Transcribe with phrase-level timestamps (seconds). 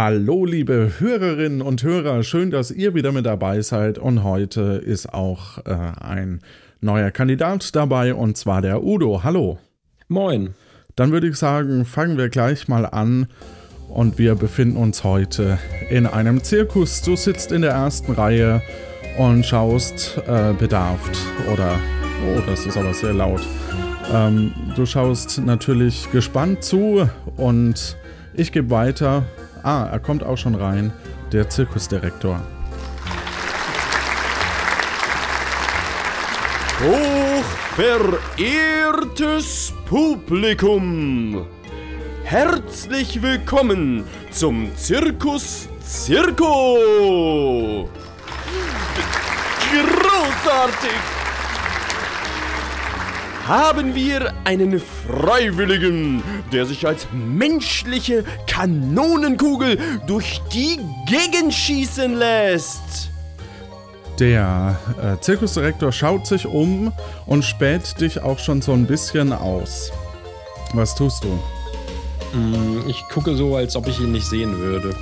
[0.00, 3.98] Hallo, liebe Hörerinnen und Hörer, schön, dass ihr wieder mit dabei seid.
[3.98, 6.38] Und heute ist auch äh, ein
[6.80, 9.24] neuer Kandidat dabei, und zwar der Udo.
[9.24, 9.58] Hallo.
[10.06, 10.54] Moin.
[10.94, 13.26] Dann würde ich sagen, fangen wir gleich mal an.
[13.88, 15.58] Und wir befinden uns heute
[15.90, 17.02] in einem Zirkus.
[17.02, 18.62] Du sitzt in der ersten Reihe
[19.18, 21.18] und schaust äh, bedarft
[21.52, 21.76] oder,
[22.24, 23.44] oh, das ist aber sehr laut.
[24.14, 27.96] Ähm, du schaust natürlich gespannt zu und
[28.32, 29.24] ich gebe weiter
[29.70, 30.94] Ah, er kommt auch schon rein,
[31.30, 32.40] der Zirkusdirektor.
[36.80, 41.44] Hochverehrtes Publikum!
[42.24, 47.90] Herzlich willkommen zum Zirkus Zirko!
[49.70, 51.17] Großartig!
[53.48, 63.08] Haben wir einen Freiwilligen, der sich als menschliche Kanonenkugel durch die Gegend schießen lässt.
[64.18, 66.92] Der äh, Zirkusdirektor schaut sich um
[67.24, 69.92] und späht dich auch schon so ein bisschen aus.
[70.74, 72.36] Was tust du?
[72.36, 74.94] Mm, ich gucke so, als ob ich ihn nicht sehen würde.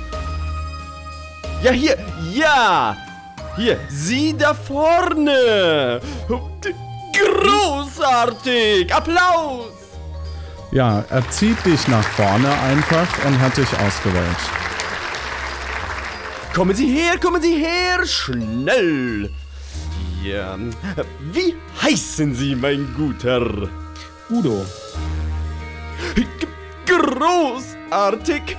[1.61, 1.97] Ja, hier,
[2.33, 2.95] ja!
[3.57, 5.99] Hier, sie da vorne!
[7.17, 8.93] Großartig!
[8.93, 9.71] Applaus!
[10.71, 14.37] Ja, er zieht dich nach vorne einfach und hat dich ausgewählt.
[16.53, 19.31] Kommen Sie her, kommen Sie her, schnell!
[20.23, 20.57] Ja,
[21.31, 23.69] wie heißen Sie, mein Guter?
[24.29, 24.65] Udo.
[26.15, 26.25] G
[26.85, 28.57] großartig!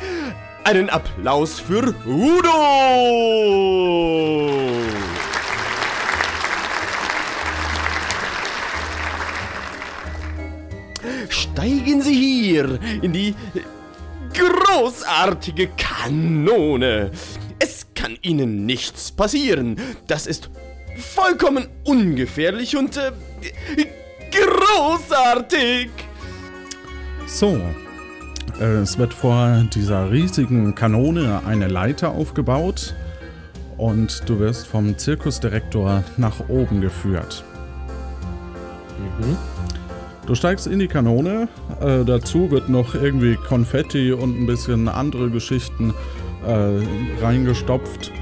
[0.65, 3.78] Einen Applaus für Udo!
[12.59, 13.37] Hier in die
[14.35, 17.13] großartige Kanone.
[17.61, 19.77] Es kann Ihnen nichts passieren.
[20.09, 20.51] Das ist
[20.97, 23.13] vollkommen ungefährlich und äh,
[24.33, 25.91] großartig.
[27.27, 27.61] So,
[28.61, 32.97] äh, es wird vor dieser riesigen Kanone eine Leiter aufgebaut
[33.77, 37.45] und du wirst vom Zirkusdirektor nach oben geführt.
[39.21, 39.37] Mhm.
[40.29, 41.49] Du steigst in die Kanone.
[41.81, 45.95] Äh, dazu wird noch irgendwie Konfetti und ein bisschen andere Geschichten
[46.47, 48.13] äh, reingestopft.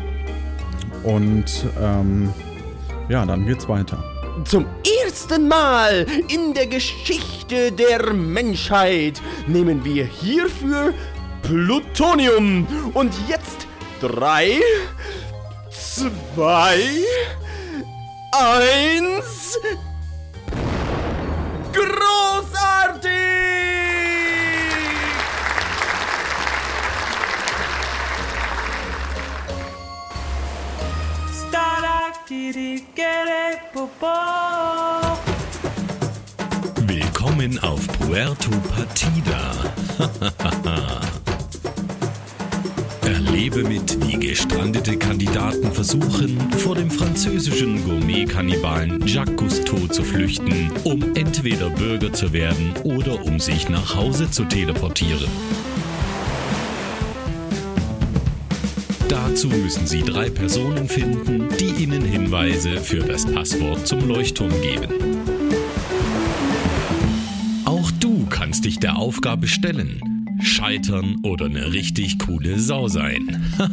[1.03, 2.33] Und ähm,
[3.09, 4.05] ja, dann geht's weiter.
[4.45, 4.67] Zum
[5.05, 10.95] ersten Mal in der Geschichte der Menschheit nehmen wir hierfür
[11.43, 12.69] Plutonium.
[12.95, 13.67] Und jetzt
[14.01, 14.61] drei,
[15.73, 16.79] zwei,
[18.31, 19.59] eins.
[21.77, 23.13] Großartig!
[36.87, 39.53] Willkommen auf Puerto Partida.
[43.37, 51.03] Erlebe mit, wie gestrandete Kandidaten versuchen, vor dem französischen Gourmet-Kannibalen Jacques Cousteau zu flüchten, um
[51.15, 55.29] entweder Bürger zu werden oder um sich nach Hause zu teleportieren.
[59.07, 64.89] Dazu müssen Sie drei Personen finden, die Ihnen Hinweise für das Passwort zum Leuchtturm geben.
[67.67, 70.16] Auch du kannst dich der Aufgabe stellen
[70.47, 73.45] scheitern oder eine richtig coole Sau sein.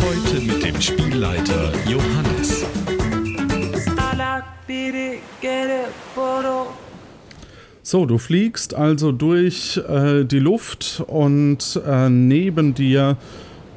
[0.00, 2.64] Heute mit dem Spielleiter Johannes.
[7.86, 13.18] So, du fliegst also durch äh, die Luft und äh, neben dir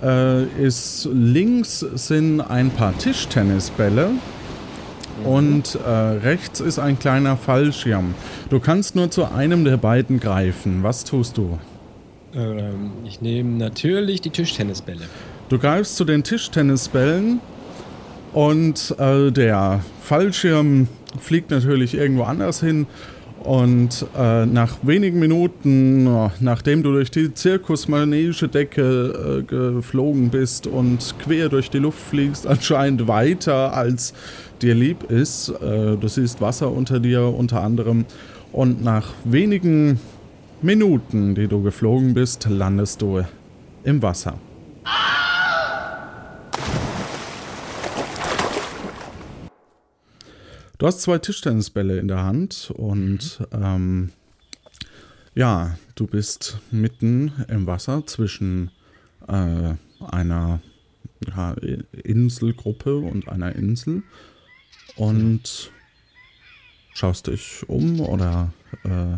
[0.01, 5.25] ist links sind ein paar Tischtennisbälle mhm.
[5.25, 8.13] und äh, rechts ist ein kleiner Fallschirm.
[8.49, 10.83] Du kannst nur zu einem der beiden greifen.
[10.83, 11.57] Was tust du?
[12.33, 15.05] Ähm, ich nehme natürlich die Tischtennisbälle.
[15.49, 17.39] Du greifst zu den Tischtennisbällen
[18.33, 20.87] und äh, der Fallschirm
[21.19, 22.85] fliegt natürlich irgendwo anders hin
[23.43, 26.03] und äh, nach wenigen Minuten,
[26.39, 32.47] nachdem du durch die zirkusmanege Decke äh, geflogen bist und quer durch die Luft fliegst,
[32.47, 34.13] anscheinend weiter als
[34.61, 38.05] dir lieb ist, äh, du siehst Wasser unter dir unter anderem.
[38.51, 39.99] Und nach wenigen
[40.61, 43.21] Minuten, die du geflogen bist, landest du
[43.83, 44.35] im Wasser.
[50.77, 54.11] Du hast zwei Tischtennisbälle in der Hand und ähm,
[55.33, 58.69] ja, du bist mitten im Wasser zwischen
[59.27, 60.61] äh, einer
[61.27, 61.53] ja,
[62.03, 64.03] Inselgruppe und einer Insel
[64.95, 65.71] und
[66.93, 68.53] schaust dich um oder
[68.83, 69.17] äh,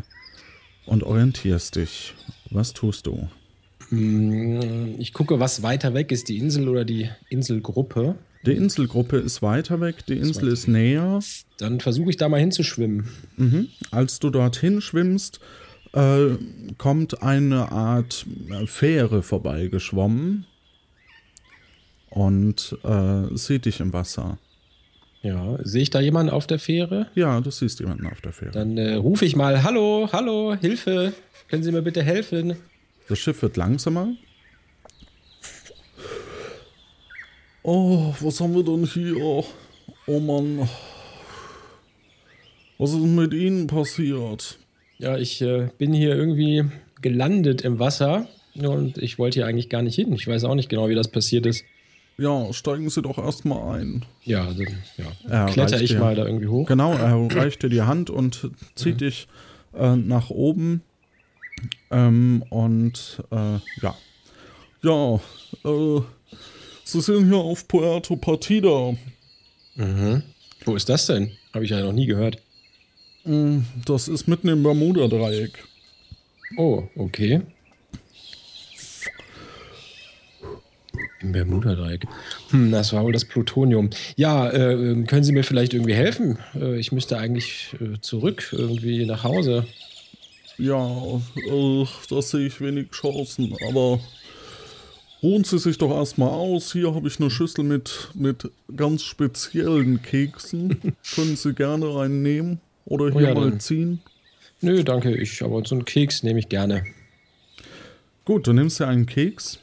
[0.89, 2.15] und orientierst dich.
[2.51, 3.27] Was tust du?
[3.89, 8.15] Hm, Ich gucke, was weiter weg ist, die Insel oder die Inselgruppe.
[8.45, 11.19] Die Inselgruppe ist weiter weg, die Insel ist näher.
[11.57, 13.09] Dann versuche ich da mal hinzuschwimmen.
[13.35, 13.67] Mhm.
[13.91, 15.41] Als du dorthin schwimmst,
[15.93, 16.37] äh,
[16.77, 20.45] kommt eine Art äh, Fähre vorbeigeschwommen
[22.09, 24.37] und äh, sieht dich im Wasser.
[25.21, 27.07] Ja, sehe ich da jemanden auf der Fähre?
[27.15, 28.51] Ja, du siehst jemanden auf der Fähre.
[28.51, 31.11] Dann äh, rufe ich mal, hallo, hallo, Hilfe,
[31.49, 32.55] können Sie mir bitte helfen?
[33.09, 34.13] Das Schiff wird langsamer.
[37.63, 39.17] Oh, was haben wir denn hier?
[40.07, 40.67] Oh Mann.
[42.77, 44.57] Was ist mit Ihnen passiert?
[44.97, 46.65] Ja, ich äh, bin hier irgendwie
[47.01, 50.13] gelandet im Wasser und ich wollte hier eigentlich gar nicht hin.
[50.13, 51.65] Ich weiß auch nicht genau, wie das passiert ist.
[52.17, 54.05] Ja, steigen Sie doch erstmal ein.
[54.23, 54.67] Ja, dann
[54.97, 55.05] ja.
[55.29, 55.99] Ja, kletter reicht ich dir.
[55.99, 56.67] mal da irgendwie hoch.
[56.67, 59.27] Genau, er reicht dir die Hand und zieht dich
[59.73, 60.81] äh, nach oben.
[61.91, 63.95] Ähm, und äh, ja.
[64.81, 65.15] Ja,
[65.65, 66.01] äh,
[66.89, 68.95] Sie sind hier auf Puerto Partida.
[69.75, 70.23] Mhm.
[70.65, 71.31] Wo ist das denn?
[71.53, 72.41] Habe ich ja noch nie gehört.
[73.25, 75.51] Mm, Das ist mitten im Bermuda-Dreieck.
[76.57, 77.41] Oh, okay.
[81.21, 82.07] Im Bermuda-Dreieck.
[82.49, 83.91] Hm, das war wohl das Plutonium.
[84.15, 86.39] Ja, äh, können Sie mir vielleicht irgendwie helfen?
[86.55, 89.67] Äh, ich müsste eigentlich äh, zurück, irgendwie nach Hause.
[90.57, 90.87] Ja,
[91.51, 93.99] äh, da sehe ich wenig Chancen, aber
[95.21, 96.71] ruhen Sie sich doch erstmal aus.
[96.73, 100.95] Hier habe ich eine Schüssel mit, mit ganz speziellen Keksen.
[101.15, 103.59] Können Sie gerne einen nehmen oder hier ja, mal dann.
[103.59, 104.01] ziehen?
[104.61, 106.83] Nö, danke, ich, aber so einen Keks nehme ich gerne.
[108.25, 109.59] Gut, du nimmst dir einen Keks.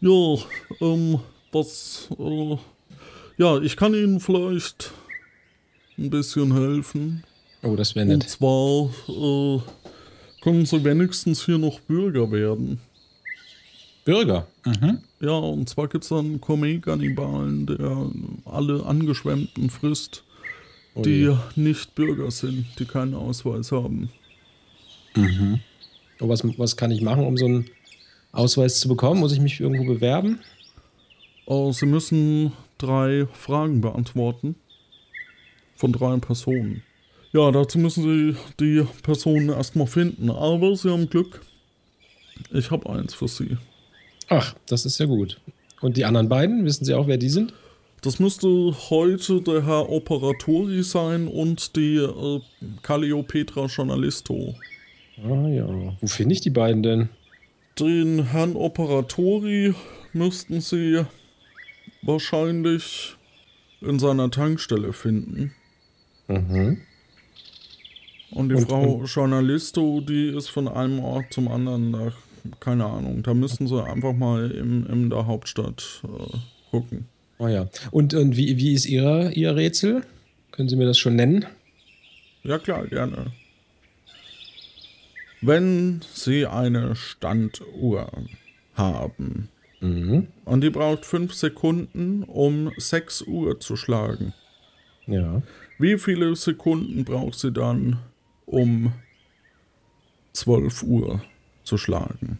[0.00, 0.36] Ja,
[0.80, 1.20] ähm,
[1.52, 2.56] was, äh,
[3.38, 4.92] ja, ich kann Ihnen vielleicht
[5.98, 7.24] ein bisschen helfen.
[7.62, 8.28] Oh, das wäre Und nett.
[8.28, 9.60] zwar, äh,
[10.46, 12.78] können Sie wenigstens hier noch Bürger werden.
[14.04, 14.46] Bürger.
[14.64, 14.98] Mhm.
[15.18, 18.12] Ja, und zwar gibt es dann Gourmet-Kannibalen, der
[18.44, 20.22] alle Angeschwemmten frisst,
[20.94, 21.36] Oh die je.
[21.56, 24.08] nicht Bürger sind, die keinen Ausweis haben.
[25.16, 25.60] Und
[26.20, 27.68] was, was kann ich machen, um so einen
[28.30, 29.18] Ausweis zu bekommen?
[29.18, 30.38] Muss ich mich irgendwo bewerben?
[31.48, 34.54] Äh, Sie müssen drei Fragen beantworten.
[35.74, 36.84] Von drei Personen.
[37.32, 40.30] Ja, dazu müssen Sie die Personen erstmal finden.
[40.30, 41.40] Aber Sie haben Glück.
[42.52, 43.56] Ich habe eins für Sie.
[44.28, 45.40] Ach, das ist ja gut.
[45.80, 47.52] Und die anderen beiden, wissen Sie auch, wer die sind?
[48.02, 48.48] Das müsste
[48.90, 52.40] heute der Herr Operatori sein und die äh,
[52.82, 54.54] Calliopetra Journalisto.
[55.24, 55.66] Ah ja.
[56.00, 57.08] Wo finde ich die beiden denn?
[57.78, 59.74] Den Herrn Operatori
[60.12, 61.04] müssten Sie
[62.02, 63.16] wahrscheinlich
[63.80, 65.52] in seiner Tankstelle finden.
[66.28, 66.80] Mhm.
[68.36, 72.12] Und die Und- Frau Journalisto, die ist von einem Ort zum anderen, da,
[72.60, 73.22] keine Ahnung.
[73.22, 76.36] Da müssen sie einfach mal im, in der Hauptstadt äh,
[76.70, 77.06] gucken.
[77.38, 77.68] Oh ja.
[77.90, 80.02] Und, und wie, wie ist Ihre, Ihr Rätsel?
[80.52, 81.44] Können Sie mir das schon nennen?
[82.42, 83.32] Ja klar, gerne.
[85.42, 88.10] Wenn Sie eine Standuhr
[88.74, 89.48] haben
[89.80, 90.28] Mhm.
[90.46, 94.32] und die braucht fünf Sekunden, um 6 Uhr zu schlagen,
[95.06, 95.42] Ja.
[95.78, 97.98] wie viele Sekunden braucht sie dann,
[98.46, 98.92] um
[100.32, 101.22] 12 Uhr
[101.64, 102.38] zu schlagen?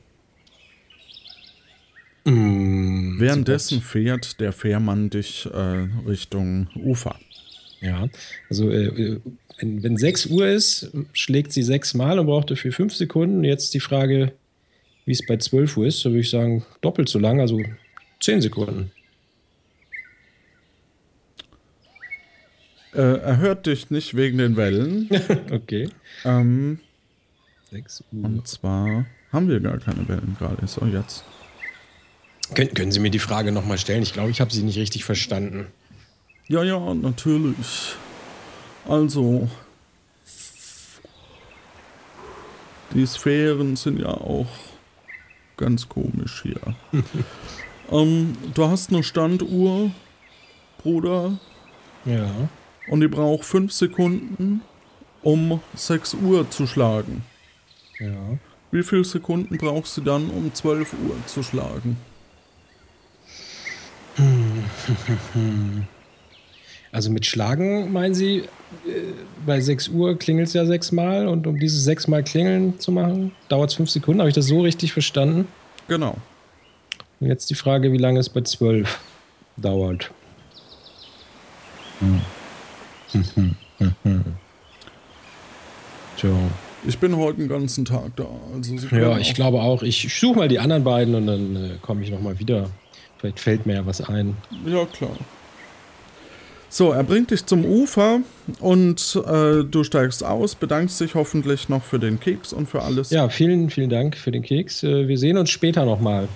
[2.24, 3.16] Mhm.
[3.18, 7.16] Währenddessen fährt der Fährmann dich äh, Richtung Ufer.
[7.80, 8.08] Ja.
[8.50, 9.20] Also, äh, äh,
[9.58, 13.44] wenn, wenn 6 Uhr ist, schlägt sie sechs Mal und braucht dafür fünf Sekunden.
[13.44, 14.32] Jetzt die Frage,
[15.04, 16.04] wie es bei 12 Uhr ist.
[16.04, 17.62] Da würde ich sagen, doppelt so lang, also
[18.20, 18.90] 10 Sekunden.
[22.96, 25.08] Äh, er hört dich nicht wegen den Wellen.
[25.50, 25.88] Okay.
[26.24, 26.80] ähm,
[27.70, 28.24] 6 Uhr.
[28.24, 30.66] und zwar haben wir gar keine Wellen gerade.
[30.66, 31.24] So, jetzt.
[32.54, 34.02] Können, können Sie mir die Frage nochmal stellen?
[34.02, 35.66] Ich glaube, ich habe sie nicht richtig verstanden.
[36.48, 37.94] Ja, ja, natürlich.
[38.88, 39.50] Also,
[42.94, 44.46] die Sphären sind ja auch
[45.56, 46.60] ganz komisch hier.
[47.90, 49.90] ähm, du hast eine Standuhr,
[50.78, 51.38] Bruder,
[52.04, 52.48] Ja.
[52.88, 54.62] Und die braucht fünf Sekunden,
[55.22, 57.22] um 6 Uhr zu schlagen.
[57.98, 58.38] Ja.
[58.70, 61.96] Wie viele Sekunden brauchst du dann, um 12 Uhr zu schlagen?
[66.92, 68.46] Also mit Schlagen meinen Sie, äh,
[69.44, 73.68] bei 6 Uhr klingelt es ja sechsmal und um dieses sechsmal Klingeln zu machen, dauert
[73.68, 74.20] es fünf Sekunden.
[74.20, 75.46] Habe ich das so richtig verstanden?
[75.88, 76.16] Genau.
[77.20, 78.98] Und jetzt die Frage, wie lange es bei 12
[79.58, 80.10] dauert.
[86.16, 86.30] Tja.
[86.86, 88.26] Ich bin heute den ganzen Tag da.
[88.54, 89.82] Also Ja, ich glaube auch.
[89.82, 92.70] Ich, ich suche mal die anderen beiden und dann äh, komme ich nochmal wieder.
[93.18, 94.36] Vielleicht fällt mir ja was ein.
[94.64, 95.10] Ja, klar.
[96.68, 98.20] So, er bringt dich zum Ufer
[98.60, 103.10] und äh, du steigst aus, bedankst dich hoffentlich noch für den Keks und für alles.
[103.10, 104.82] Ja, vielen, vielen Dank für den Keks.
[104.82, 106.28] Äh, wir sehen uns später nochmal.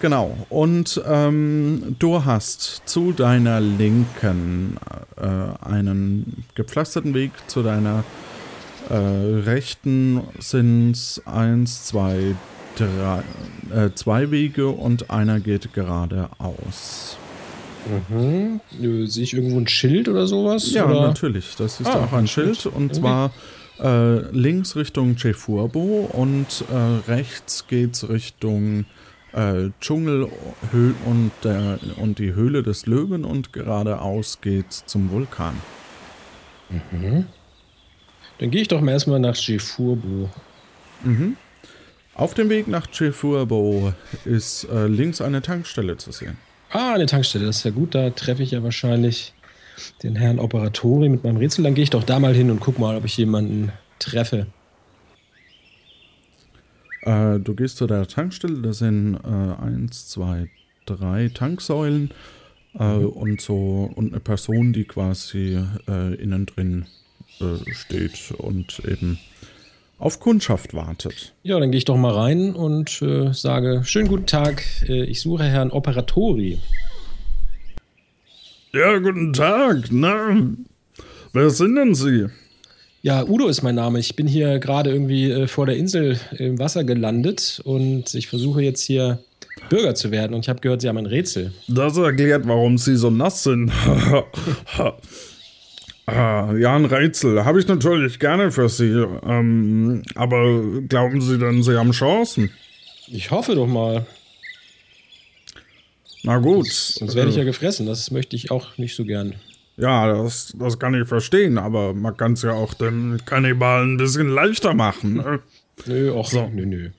[0.00, 0.36] Genau.
[0.48, 4.76] Und ähm, du hast zu deiner Linken
[5.16, 8.04] äh, einen gepflasterten Weg, zu deiner
[8.90, 12.36] äh, Rechten sind es eins, zwei,
[12.76, 13.22] drei,
[13.74, 17.16] äh, zwei Wege und einer geht geradeaus.
[18.08, 18.60] Mhm.
[18.80, 20.70] Äh, sehe ich irgendwo ein Schild oder sowas?
[20.72, 21.08] Ja, oder?
[21.08, 21.56] natürlich.
[21.56, 22.56] Das ist Ah, auch ein ein Schild.
[22.62, 22.74] Schild.
[22.76, 23.00] Und Okay.
[23.00, 23.30] zwar
[23.80, 28.84] äh, links Richtung Chefurbo und äh, rechts geht's Richtung
[29.32, 30.28] äh, Dschungel
[30.72, 35.54] Hö und, der, und die Höhle des Löwen und geradeaus geht's zum Vulkan.
[38.38, 40.28] Dann gehe ich doch mal erstmal nach Jefurbo.
[42.14, 43.92] Auf dem Weg nach Chefurbo
[44.24, 46.36] ist äh, links eine Tankstelle zu sehen.
[46.70, 47.94] Ah, eine Tankstelle, das ist ja gut.
[47.94, 49.32] Da treffe ich ja wahrscheinlich
[50.02, 51.64] den Herrn Operatori mit meinem Rätsel.
[51.64, 54.46] Dann gehe ich doch da mal hin und guck mal, ob ich jemanden treffe.
[57.02, 60.48] Äh, du gehst zu der Tankstelle, da sind äh, eins, zwei,
[60.86, 62.10] drei Tanksäulen
[62.74, 66.86] äh, und so und eine Person, die quasi äh, innen drin
[67.40, 69.18] äh, steht und eben
[69.98, 71.34] auf Kundschaft wartet.
[71.42, 75.20] Ja, dann gehe ich doch mal rein und äh, sage: Schönen guten Tag, äh, ich
[75.20, 76.58] suche Herrn Operatori.
[78.72, 79.88] Ja, guten Tag.
[79.90, 80.36] Na,
[81.32, 82.26] wer sind denn Sie?
[83.00, 84.00] Ja, Udo ist mein Name.
[84.00, 88.60] Ich bin hier gerade irgendwie äh, vor der Insel im Wasser gelandet und ich versuche
[88.62, 89.20] jetzt hier
[89.70, 91.52] Bürger zu werden und ich habe gehört, Sie haben ein Rätsel.
[91.68, 93.72] Das erklärt, warum Sie so nass sind.
[96.10, 97.44] Ah, ja, ein Rätsel.
[97.44, 99.04] Habe ich natürlich gerne für Sie.
[99.26, 102.50] Ähm, aber glauben Sie denn, Sie haben Chancen?
[103.08, 104.06] Ich hoffe doch mal.
[106.22, 106.66] Na gut.
[106.72, 107.84] Sonst werde ich ja gefressen.
[107.84, 109.34] Das möchte ich auch nicht so gern.
[109.78, 113.96] Ja, das, das kann ich verstehen, aber man kann es ja auch dem Kannibalen ein
[113.96, 115.14] bisschen leichter machen.
[115.14, 115.40] ne?
[115.86, 116.48] Nö, auch So.
[116.52, 116.90] nö, nö.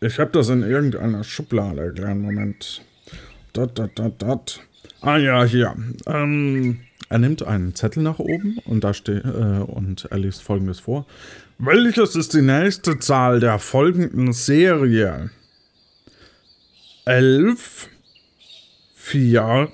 [0.00, 1.92] Ich habe das in irgendeiner Schublade.
[1.94, 2.82] Kleinen Moment.
[3.52, 4.60] Dat, dat, dat, dat.
[5.00, 5.74] Ah ja, hier.
[6.06, 9.28] Ähm, er nimmt einen Zettel nach oben und da steht äh,
[9.64, 11.06] und er liest folgendes vor.
[11.58, 15.30] Welches ist die nächste Zahl der folgenden Serie?
[17.04, 17.88] 11,
[18.96, 19.68] 4,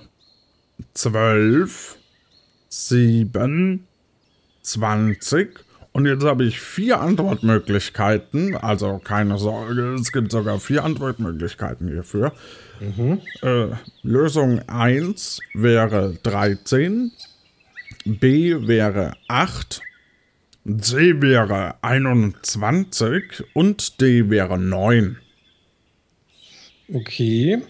[0.95, 1.97] 12,
[2.73, 3.87] 7,
[4.63, 5.61] 20.
[5.93, 8.57] Und jetzt habe ich vier Antwortmöglichkeiten.
[8.57, 12.33] Also keine Sorge, es gibt sogar vier Antwortmöglichkeiten hierfür.
[13.43, 13.67] Äh,
[14.03, 17.13] Lösung 1 wäre 13,
[18.07, 19.83] B wäre 8,
[20.79, 25.19] C wäre 21 und D wäre 9.
[26.91, 27.63] Okay.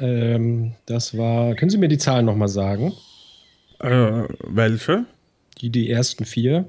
[0.00, 1.54] Ähm, das war.
[1.54, 2.94] Können Sie mir die Zahlen nochmal sagen?
[3.80, 5.04] Äh, welche?
[5.60, 6.66] Die, die ersten vier.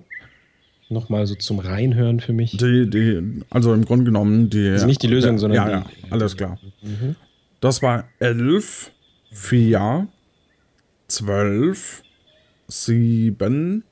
[0.90, 2.58] Nochmal so zum Reinhören für mich.
[2.58, 4.70] Die, die, also im Grunde genommen die.
[4.70, 6.60] Also nicht die Lösung, sondern Ja, ja, alles klar.
[7.60, 8.92] Das war 11,
[9.32, 10.08] 4,
[11.08, 12.04] 12,
[12.68, 13.84] 7,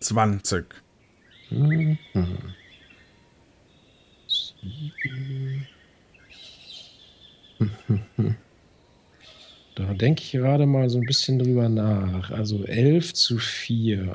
[0.00, 0.64] 20.
[9.86, 12.30] Da denke ich gerade mal so ein bisschen drüber nach.
[12.30, 14.12] Also 11 zu 4.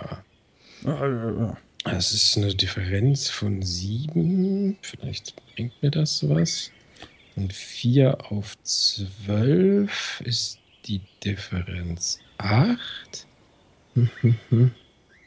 [0.85, 1.53] Äh, äh,
[1.83, 4.77] Das ist eine Differenz von 7.
[4.81, 6.71] Vielleicht bringt mir das was.
[7.35, 13.27] Und 4 auf 12 ist die Differenz 8.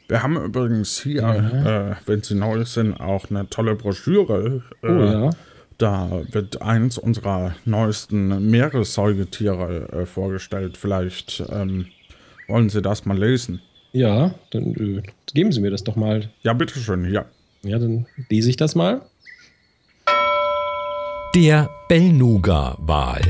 [0.07, 4.63] Wir haben übrigens hier, äh, wenn Sie neu sind, auch eine tolle Broschüre.
[4.81, 5.29] Äh, Oh ja.
[5.79, 10.75] Da wird eins unserer neuesten Meeressäugetiere äh, vorgestellt.
[10.75, 11.85] Vielleicht ähm,
[12.49, 13.61] wollen Sie das mal lesen.
[13.93, 16.29] Ja, dann äh, geben Sie mir das doch mal.
[16.43, 17.25] Ja, bitteschön, ja.
[17.63, 19.03] Ja, dann lese ich das mal.
[21.33, 23.21] Der Belnuga-Wal.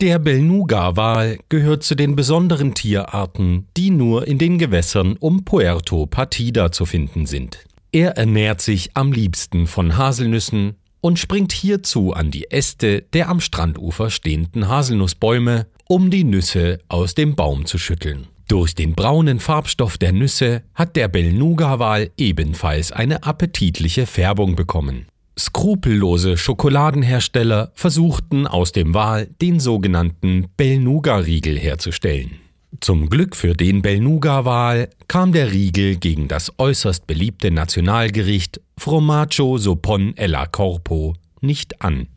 [0.00, 6.72] Der Belnuga-Wal gehört zu den besonderen Tierarten, die nur in den Gewässern um Puerto Partida
[6.72, 7.64] zu finden sind.
[7.94, 13.38] Er ernährt sich am liebsten von Haselnüssen und springt hierzu an die Äste der am
[13.38, 18.26] Strandufer stehenden Haselnussbäume um die Nüsse aus dem Baum zu schütteln.
[18.48, 25.06] Durch den braunen Farbstoff der Nüsse hat der Belnuga-Wal ebenfalls eine appetitliche Färbung bekommen.
[25.38, 32.40] Skrupellose Schokoladenhersteller versuchten aus dem Wal den sogenannten Belnuga-Riegel herzustellen.
[32.84, 40.14] Zum Glück für den Belnuga-Wal kam der Riegel gegen das äußerst beliebte Nationalgericht Formaggio Sopon
[40.18, 42.08] ella Corpo nicht an.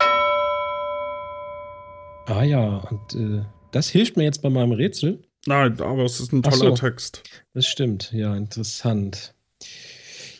[2.26, 5.22] Ah ja, und äh, das hilft mir jetzt bei meinem Rätsel.
[5.46, 6.74] Nein, aber es ist ein toller so.
[6.74, 7.22] Text.
[7.54, 9.32] Das stimmt, ja, interessant.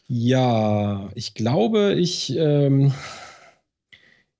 [0.08, 2.92] Ja, ich glaube, ich, ähm,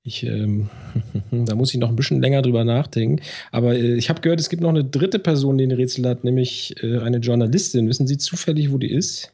[0.09, 0.69] ich, ähm,
[1.31, 3.23] da muss ich noch ein bisschen länger drüber nachdenken.
[3.53, 6.25] Aber äh, ich habe gehört, es gibt noch eine dritte Person, die ein Rätsel hat,
[6.25, 7.89] nämlich äh, eine Journalistin.
[7.89, 9.33] Wissen Sie zufällig, wo die ist?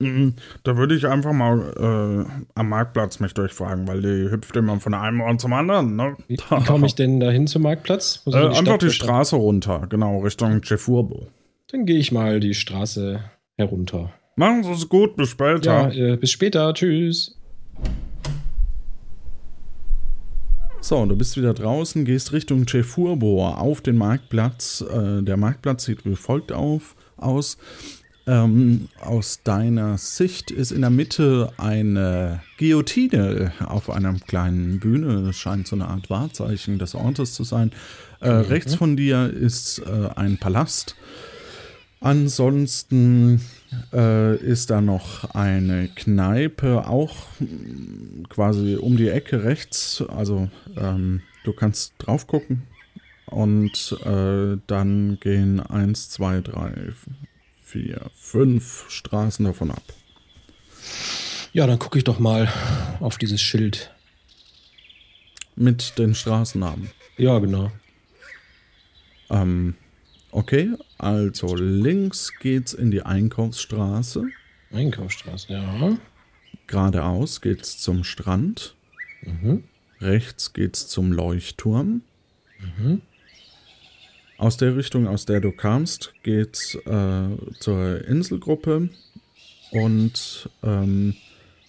[0.00, 0.34] Mhm.
[0.64, 4.92] Da würde ich einfach mal äh, am Marktplatz mich durchfragen, weil die hüpft immer von
[4.92, 5.94] einem Ort zum anderen.
[5.94, 6.16] Ne?
[6.26, 8.22] Wie, wie komme ich denn dahin zum Marktplatz?
[8.26, 11.28] Äh, die einfach die Straße runter, genau, Richtung Cefurbo.
[11.70, 13.20] Dann gehe ich mal die Straße
[13.56, 14.12] herunter.
[14.36, 15.94] Machen Sie es gut, bis Ja, später.
[15.94, 16.74] äh, bis später.
[16.74, 17.36] Tschüss.
[20.86, 24.82] So, du bist wieder draußen, gehst Richtung Cefurbo auf den Marktplatz.
[24.82, 27.56] Äh, der Marktplatz sieht wie folgt auf, aus.
[28.26, 35.22] Ähm, aus deiner Sicht ist in der Mitte eine Guillotine auf einer kleinen Bühne.
[35.22, 37.72] Das scheint so eine Art Wahrzeichen des Ortes zu sein.
[38.20, 40.96] Äh, Rechts von dir ist äh, ein Palast.
[42.00, 43.40] Ansonsten
[43.92, 47.14] äh, ist da noch eine Kneipe, auch
[48.28, 50.02] quasi um die Ecke rechts.
[50.08, 52.62] Also ähm, du kannst drauf gucken.
[53.26, 56.92] Und äh, dann gehen eins, zwei, drei,
[57.62, 59.82] vier, fünf Straßen davon ab.
[61.52, 62.48] Ja, dann gucke ich doch mal
[63.00, 63.90] auf dieses Schild.
[65.56, 66.90] Mit den Straßennamen.
[67.16, 67.70] Ja, genau.
[69.30, 69.74] Ähm,
[70.34, 74.26] okay, also links geht's in die Einkaufsstraße.
[74.72, 75.98] Einkaufsstraße, ja.
[76.66, 78.74] Geradeaus geht's zum Strand.
[79.22, 79.64] Mhm.
[80.00, 82.02] Rechts geht's zum Leuchtturm.
[82.58, 83.02] Mhm.
[84.36, 87.28] Aus der Richtung, aus der du kamst, geht's äh,
[87.60, 88.88] zur Inselgruppe.
[89.70, 91.14] Und ähm,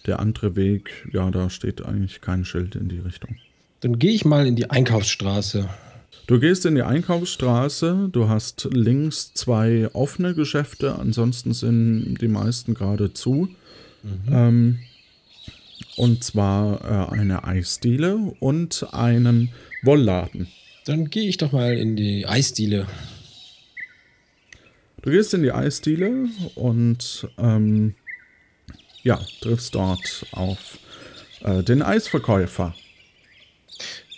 [0.05, 3.37] der andere Weg, ja, da steht eigentlich kein Schild in die Richtung.
[3.81, 5.69] Dann gehe ich mal in die Einkaufsstraße.
[6.27, 12.73] Du gehst in die Einkaufsstraße, du hast links zwei offene Geschäfte, ansonsten sind die meisten
[12.73, 13.49] gerade zu.
[14.31, 14.79] Ähm,
[15.95, 19.51] und zwar äh, eine Eisdiele und einen
[19.83, 20.47] Wollladen.
[20.85, 22.87] Dann gehe ich doch mal in die Eisdiele.
[25.01, 27.93] Du gehst in die Eisdiele und ähm,
[29.03, 30.79] ja, triffst dort auf
[31.43, 32.73] äh, den Eisverkäufer.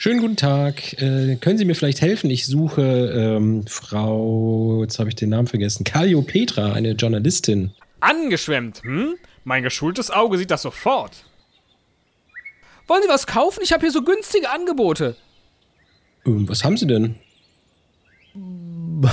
[0.08, 1.02] Schönen guten Tag.
[1.02, 2.30] Äh, können Sie mir vielleicht helfen?
[2.30, 7.72] Ich suche ähm, Frau, jetzt habe ich den Namen vergessen, Petra, eine Journalistin.
[8.00, 9.16] Angeschwemmt, hm?
[9.44, 11.26] Mein geschultes Auge sieht das sofort.
[12.88, 13.60] Wollen Sie was kaufen?
[13.62, 15.18] Ich habe hier so günstige Angebote.
[16.26, 17.16] Ähm, was haben Sie denn?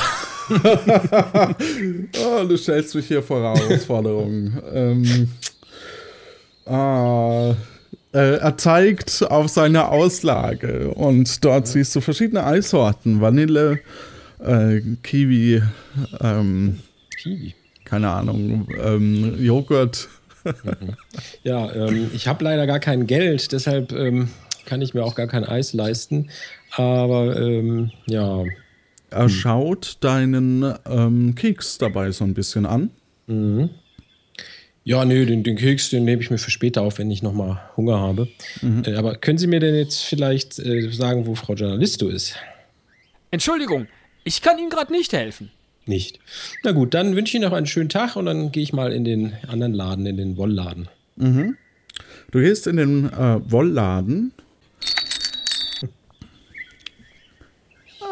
[2.24, 4.62] Oh, du stellst mich hier vor Herausforderungen.
[4.72, 5.28] ähm,
[6.66, 7.56] ah,
[8.14, 13.20] äh, er zeigt auf seine Auslage und dort siehst du verschiedene Eissorten.
[13.20, 13.80] Vanille,
[14.38, 15.62] äh, Kiwi,
[16.20, 16.78] ähm,
[17.20, 17.54] Kiwi.
[17.84, 20.08] keine Ahnung, ähm, Joghurt.
[21.42, 24.28] Ja, ähm, ich habe leider gar kein Geld, deshalb ähm,
[24.66, 26.30] kann ich mir auch gar kein Eis leisten.
[26.76, 28.44] Aber ähm, ja,
[29.10, 32.90] Er schaut deinen ähm, Keks dabei so ein bisschen an.
[34.84, 37.60] Ja, nee, den, den Keks, den nehme ich mir für später auf, wenn ich nochmal
[37.76, 38.28] Hunger habe.
[38.84, 42.36] Äh, aber können Sie mir denn jetzt vielleicht äh, sagen, wo Frau Journalisto ist?
[43.30, 43.86] Entschuldigung,
[44.24, 45.50] ich kann Ihnen gerade nicht helfen.
[45.86, 46.20] Nicht.
[46.62, 48.92] Na gut, dann wünsche ich Ihnen noch einen schönen Tag und dann gehe ich mal
[48.92, 50.88] in den anderen Laden, in den Wollladen.
[51.16, 54.32] Du gehst in den äh, Wollladen.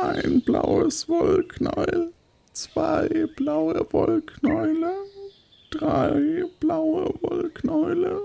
[0.02, 2.12] Ein blaues Wollknäuel,
[2.52, 4.92] zwei blaue Wollknäule,
[5.72, 8.20] drei blaue Wollknäule,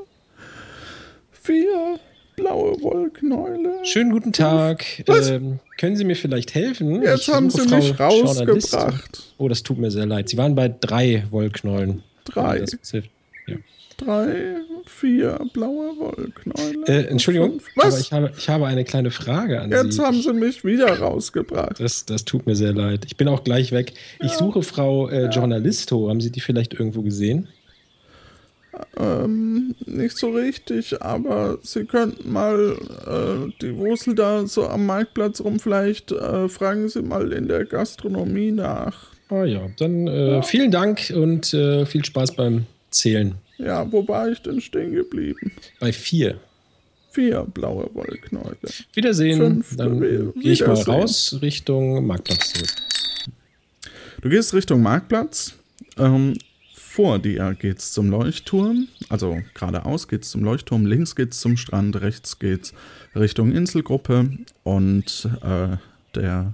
[1.31, 1.99] vier
[2.35, 3.79] blaue Wollknäule.
[3.83, 4.85] Schönen guten Tag.
[5.07, 7.01] Ähm, können Sie mir vielleicht helfen?
[7.01, 8.79] Jetzt Ich haben sie mich Frau Journalistin.
[8.79, 9.23] rausgebracht.
[9.37, 10.29] Oh, das tut mir sehr leid.
[10.29, 12.03] Sie waren bei drei Wollknäulen.
[12.25, 12.57] Drei.
[12.59, 13.09] Hilft.
[13.97, 14.57] Drei,
[14.87, 16.85] vier blaue Wollknäule.
[16.87, 17.99] Äh, Entschuldigung, fünf- aber Was?
[18.01, 20.01] ich habe, ich habe eine kleine Frage an Jetzt Sie.
[20.01, 21.79] haben sie mich wieder rausgebracht.
[21.79, 23.05] Das, das tut mir sehr leid.
[23.05, 23.93] Ich bin auch gleich weg.
[24.21, 26.09] Ich suche Frau äh, Journalisto.
[26.09, 27.47] Haben Sie die vielleicht irgendwo gesehen?
[28.95, 35.41] Ähm, nicht so richtig, aber Sie könnten mal äh, die Wurzel da so am Marktplatz
[35.41, 39.07] rum, vielleicht äh, fragen Sie mal in der Gastronomie nach.
[39.29, 43.35] Ah ja, dann äh, vielen Dank und äh, viel Spaß beim Zählen.
[43.57, 45.51] Ja, wo war ich denn stehen geblieben?
[45.79, 46.39] Bei vier.
[47.11, 48.57] Vier blaue Wollknäule.
[48.93, 49.37] Wiedersehen.
[49.37, 52.69] Fünf, dann gehe ich mal raus Richtung Marktplatz zurück.
[54.21, 55.55] Du gehst Richtung Marktplatz.
[55.97, 56.35] Ähm,
[56.75, 58.87] vor dir geht's zum Leuchtturm.
[59.09, 62.73] Also geradeaus geht's zum Leuchtturm, links geht's zum Strand, rechts geht's
[63.15, 64.29] Richtung Inselgruppe
[64.63, 65.77] und äh,
[66.15, 66.53] der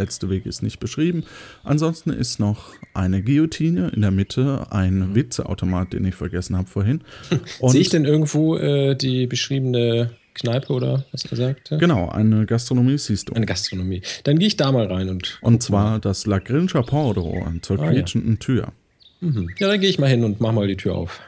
[0.00, 1.24] letzte Weg ist nicht beschrieben.
[1.62, 7.02] Ansonsten ist noch eine Guillotine in der Mitte, ein Witzeautomat, den ich vergessen habe vorhin.
[7.66, 11.76] Sehe ich denn irgendwo äh, die beschriebene Kneipe oder was er sagte?
[11.78, 13.34] genau, eine Gastronomie siehst du.
[13.34, 14.00] Eine Gastronomie.
[14.24, 15.38] Dann gehe ich da mal rein und.
[15.42, 17.90] Und zwar das La Grincha Pordo zur Ah, ja.
[17.92, 18.72] quietschenden Tür.
[19.20, 19.50] Mhm.
[19.58, 21.20] Ja, dann gehe ich mal hin und mach mal die Tür auf.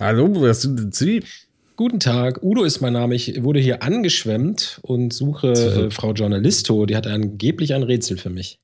[0.00, 1.22] Hallo, wer sind denn Sie?
[1.76, 3.14] Guten Tag, Udo ist mein Name.
[3.14, 6.86] Ich wurde hier angeschwemmt und suche äh, Frau Journalisto.
[6.86, 8.60] Die hat angeblich ein Rätsel für mich.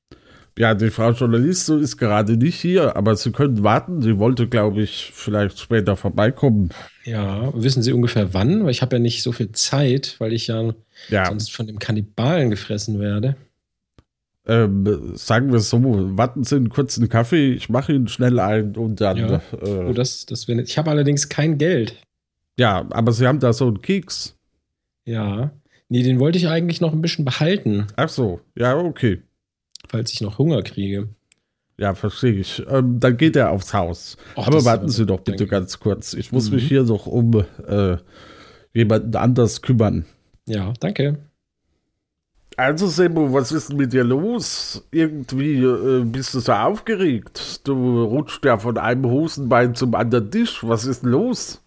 [0.57, 4.01] Ja, die Frau Journalisto ist gerade nicht hier, aber Sie können warten.
[4.01, 6.69] Sie wollte, glaube ich, vielleicht später vorbeikommen.
[7.05, 8.63] Ja, wissen Sie ungefähr wann?
[8.63, 10.73] Weil ich habe ja nicht so viel Zeit, weil ich ja,
[11.09, 13.37] Ja, sonst von dem Kannibalen gefressen werde.
[14.47, 15.79] ähm, sagen wir es so,
[16.17, 19.17] warten Sie einen kurzen Kaffee, ich mache Ihnen schnell ein und dann.
[19.17, 19.41] Ja.
[19.63, 20.47] Äh, Oh, das, das.
[20.47, 21.95] Ich habe allerdings kein Geld.
[22.59, 24.35] Ja, aber Sie haben da so einen Keks.
[25.05, 25.51] Ja.
[25.87, 29.23] Nee, den wollte ich eigentlich noch ein bisschen behalten, Ach so, ja, okay.
[29.87, 31.09] falls ich noch Hunger kriege.
[31.79, 32.61] Ja, verstehe ich.
[32.69, 34.17] Ähm, dann geht er aufs Haus.
[34.35, 36.13] Ach, aber warten Sie doch bitte ganz kurz.
[36.13, 36.55] Ich muss Mhm.
[36.57, 37.97] mich hier noch um äh,
[38.73, 40.05] jemanden anders kümmern.
[40.45, 41.17] Ja, danke.
[42.57, 44.85] Also Sebo, was ist denn mit dir los?
[44.91, 47.61] Irgendwie äh, bist du so aufgeregt.
[47.65, 50.61] Du rutscht ja von einem Hosenbein zum anderen Tisch.
[50.67, 51.61] Was ist denn los?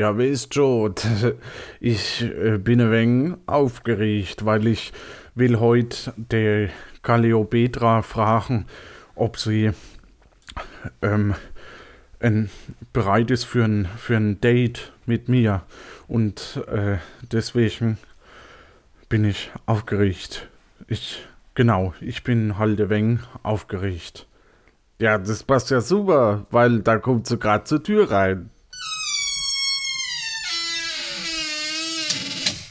[0.00, 0.94] Ja, weißt schon,
[1.80, 4.94] ich äh, bin ein wenig aufgeregt, weil ich
[5.34, 6.70] will heute die
[7.02, 8.64] Calliopetra fragen,
[9.14, 9.72] ob sie
[11.02, 11.34] ähm,
[12.18, 12.48] ein,
[12.94, 15.64] bereit ist für ein, für ein Date mit mir.
[16.08, 16.96] Und äh,
[17.30, 17.98] deswegen
[19.10, 20.48] bin ich aufgeregt.
[20.88, 21.22] Ich,
[21.54, 24.26] genau, ich bin halt ein wenig aufgeregt.
[24.98, 28.48] Ja, das passt ja super, weil da kommt sie gerade zur Tür rein.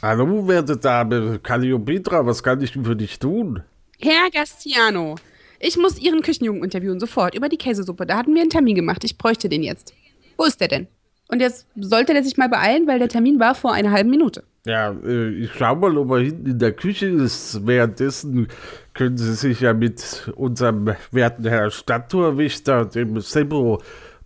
[0.02, 3.62] Hallo, werte Dame, Calliopetra, was kann ich denn für dich tun?
[4.00, 5.16] Herr Gastiano,
[5.58, 8.06] ich muss Ihren Küchenjungen interviewen, sofort, über die Käsesuppe.
[8.06, 9.04] Da hatten wir einen Termin gemacht.
[9.04, 9.92] Ich bräuchte den jetzt.
[10.38, 10.86] Wo ist der denn?
[11.28, 14.42] Und jetzt sollte der sich mal beeilen, weil der Termin war vor einer halben Minute.
[14.64, 17.66] Ja, äh, ich schau mal, ob er hinten in der Küche ist.
[17.66, 18.48] Währenddessen
[18.94, 23.82] können Sie sich ja mit unserem werten Herrn Stadttorwächter, dem Sebo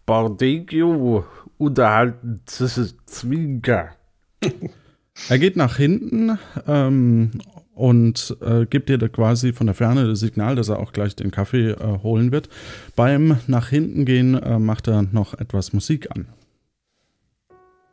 [0.07, 1.25] Bordegio,
[1.59, 2.43] unterhalten.
[2.47, 3.97] Das ist Zwinker.
[5.29, 7.31] Er geht nach hinten ähm,
[7.75, 11.17] und äh, gibt dir da quasi von der Ferne das Signal, dass er auch gleich
[11.17, 12.49] den Kaffee äh, holen wird.
[12.97, 16.27] Beim nach hinten gehen äh, macht er noch etwas Musik an.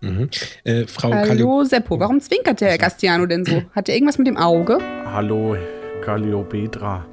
[0.02, 0.30] Mhm.
[0.64, 3.62] Äh, Frau Hallo Seppo, warum zwinkert der Herr Gastiano denn so?
[3.76, 4.80] Hat er irgendwas mit dem Auge?
[5.06, 5.56] Hallo,
[6.04, 7.06] Calliopetra.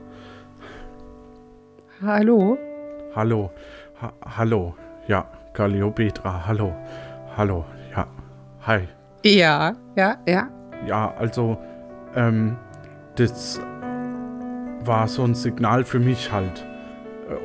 [2.00, 2.56] Hallo?
[3.14, 3.50] Hallo,
[4.00, 4.74] ha hallo,
[5.08, 6.72] ja, Calliopetra, hallo,
[7.36, 8.06] hallo, ja,
[8.64, 8.86] hi.
[9.24, 10.48] Ja, ja, ja.
[10.86, 11.58] Ja, also,
[12.14, 12.56] ähm,
[13.16, 13.60] das
[14.84, 16.64] war so ein Signal für mich halt.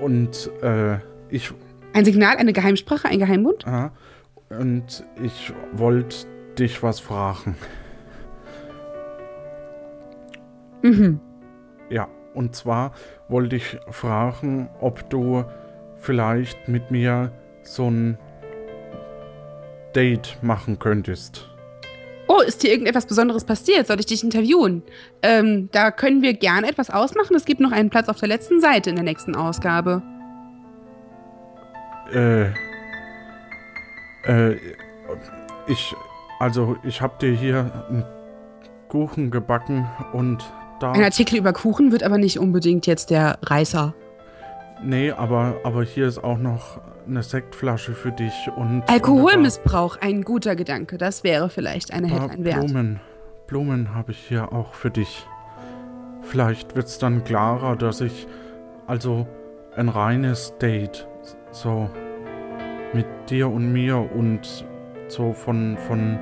[0.01, 0.97] Und, äh,
[1.29, 1.51] ich,
[1.93, 3.65] Ein Signal, eine Geheimsprache, ein Geheimbund?
[3.67, 3.89] äh,
[4.55, 6.27] und ich wollte
[6.59, 7.55] dich was fragen.
[10.83, 11.19] Mhm.
[11.89, 12.91] Ja, und zwar
[13.29, 15.43] wollte ich fragen, ob du
[15.97, 17.31] vielleicht mit mir
[17.63, 18.17] so ein
[19.95, 21.49] Date machen könntest.
[22.35, 23.85] Oh, ist hier irgendetwas Besonderes passiert?
[23.85, 24.81] Soll ich dich interviewen?
[25.21, 27.35] Ähm, da können wir gerne etwas ausmachen.
[27.35, 30.01] Es gibt noch einen Platz auf der letzten Seite in der nächsten Ausgabe.
[32.11, 32.45] Äh,
[34.25, 34.57] äh,
[35.67, 35.95] ich,
[36.39, 38.03] also ich hab dir hier einen
[38.87, 40.43] Kuchen gebacken und
[40.79, 43.93] da, Ein Artikel über Kuchen wird aber nicht unbedingt jetzt der Reißer.
[44.83, 50.55] Nee, aber, aber hier ist auch noch eine Sektflasche für dich und Alkoholmissbrauch, ein guter
[50.55, 50.97] Gedanke.
[50.97, 52.65] Das wäre vielleicht eine Headline wert.
[52.65, 52.99] Blumen,
[53.47, 55.27] Blumen habe ich hier auch für dich.
[56.21, 58.27] Vielleicht wird's dann klarer, dass ich,
[58.87, 59.27] also
[59.75, 61.07] ein reines Date,
[61.51, 61.89] so
[62.93, 64.65] mit dir und mir und
[65.07, 66.17] so von, von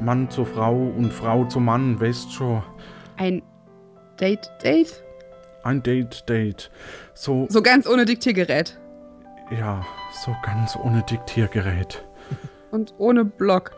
[0.00, 2.62] Mann zu Frau und Frau zu Mann, weißt schon.
[3.16, 3.42] Ein
[4.20, 4.90] Date, Dave?
[5.62, 6.70] Ein Date, Date.
[7.14, 8.78] So, So ganz ohne Diktiergerät.
[9.50, 9.84] ja,
[10.24, 12.04] so ganz ohne Diktiergerät.
[12.70, 13.72] Und ohne Block.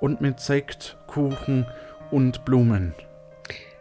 [0.00, 1.66] Und mit Sekt, Kuchen
[2.10, 2.94] und Blumen.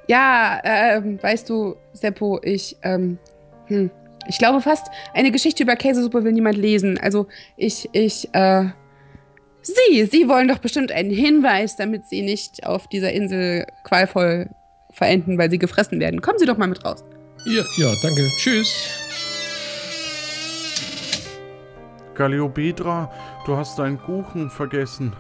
[0.07, 3.17] Ja, ähm, weißt du, Seppo, ich, ähm,
[3.65, 3.91] hm,
[4.27, 6.97] ich glaube fast, eine Geschichte über Käsesuppe will niemand lesen.
[6.97, 7.27] Also,
[7.57, 8.65] ich, ich, äh,
[9.61, 14.49] Sie, Sie wollen doch bestimmt einen Hinweis, damit Sie nicht auf dieser Insel qualvoll
[14.91, 16.21] verenden, weil Sie gefressen werden.
[16.21, 17.03] Kommen Sie doch mal mit raus.
[17.45, 18.31] Ja, ja, danke.
[18.37, 18.73] Tschüss.
[22.15, 23.11] Galliopetra,
[23.45, 25.13] du hast deinen Kuchen vergessen.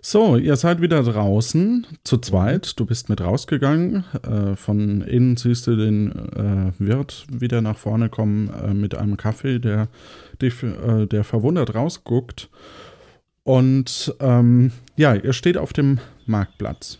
[0.00, 2.78] So, ihr seid wieder draußen, zu zweit.
[2.78, 4.04] Du bist mit rausgegangen.
[4.22, 9.18] Äh, von innen siehst du den äh, Wirt wieder nach vorne kommen äh, mit einem
[9.18, 9.88] Kaffee, der,
[10.40, 12.48] dich, äh, der verwundert rausguckt.
[13.42, 16.98] Und ähm, ja, ihr steht auf dem Marktplatz.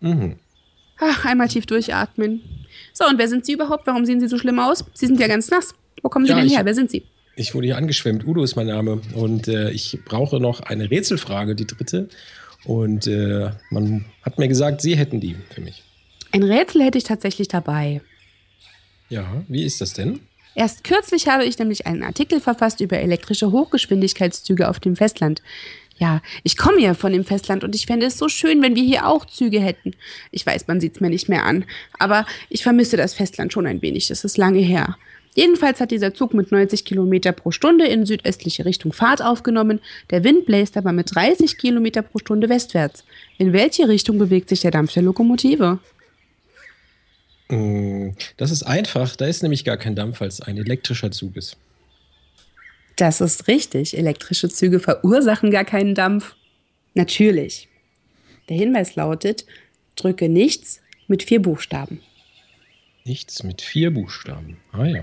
[0.00, 0.36] Mhm.
[0.98, 2.42] Ach, einmal tief durchatmen.
[2.92, 3.86] So, und wer sind Sie überhaupt?
[3.86, 4.84] Warum sehen Sie so schlimm aus?
[4.94, 5.74] Sie sind ja ganz nass.
[6.02, 6.64] Wo kommen Sie Ja, denn her?
[6.64, 7.04] Wer sind Sie?
[7.36, 8.26] Ich wurde hier angeschwemmt.
[8.26, 9.02] Udo ist mein Name.
[9.14, 12.08] Und äh, ich brauche noch eine Rätselfrage, die dritte.
[12.64, 15.82] Und äh, man hat mir gesagt, Sie hätten die für mich.
[16.32, 18.00] Ein Rätsel hätte ich tatsächlich dabei.
[19.08, 20.20] Ja, wie ist das denn?
[20.54, 25.42] Erst kürzlich habe ich nämlich einen Artikel verfasst über elektrische Hochgeschwindigkeitszüge auf dem Festland.
[25.98, 28.82] Ja, ich komme ja von dem Festland und ich fände es so schön, wenn wir
[28.82, 29.94] hier auch Züge hätten.
[30.30, 31.64] Ich weiß, man sieht's mir nicht mehr an,
[31.98, 34.08] aber ich vermisse das Festland schon ein wenig.
[34.08, 34.96] Das ist lange her.
[35.34, 39.80] Jedenfalls hat dieser Zug mit 90 Kilometer pro Stunde in südöstliche Richtung Fahrt aufgenommen.
[40.10, 43.04] Der Wind bläst aber mit 30 Kilometer pro Stunde westwärts.
[43.36, 45.78] In welche Richtung bewegt sich der Dampf der Lokomotive?
[47.48, 49.14] Mm, Das ist einfach.
[49.16, 51.58] Da ist nämlich gar kein Dampf, weil es ein elektrischer Zug ist.
[52.96, 53.96] Das ist richtig.
[53.96, 56.34] Elektrische Züge verursachen gar keinen Dampf.
[56.94, 57.68] Natürlich.
[58.48, 59.44] Der Hinweis lautet,
[59.96, 62.00] drücke nichts mit vier Buchstaben.
[63.04, 64.56] Nichts mit vier Buchstaben.
[64.72, 65.02] Ah ja.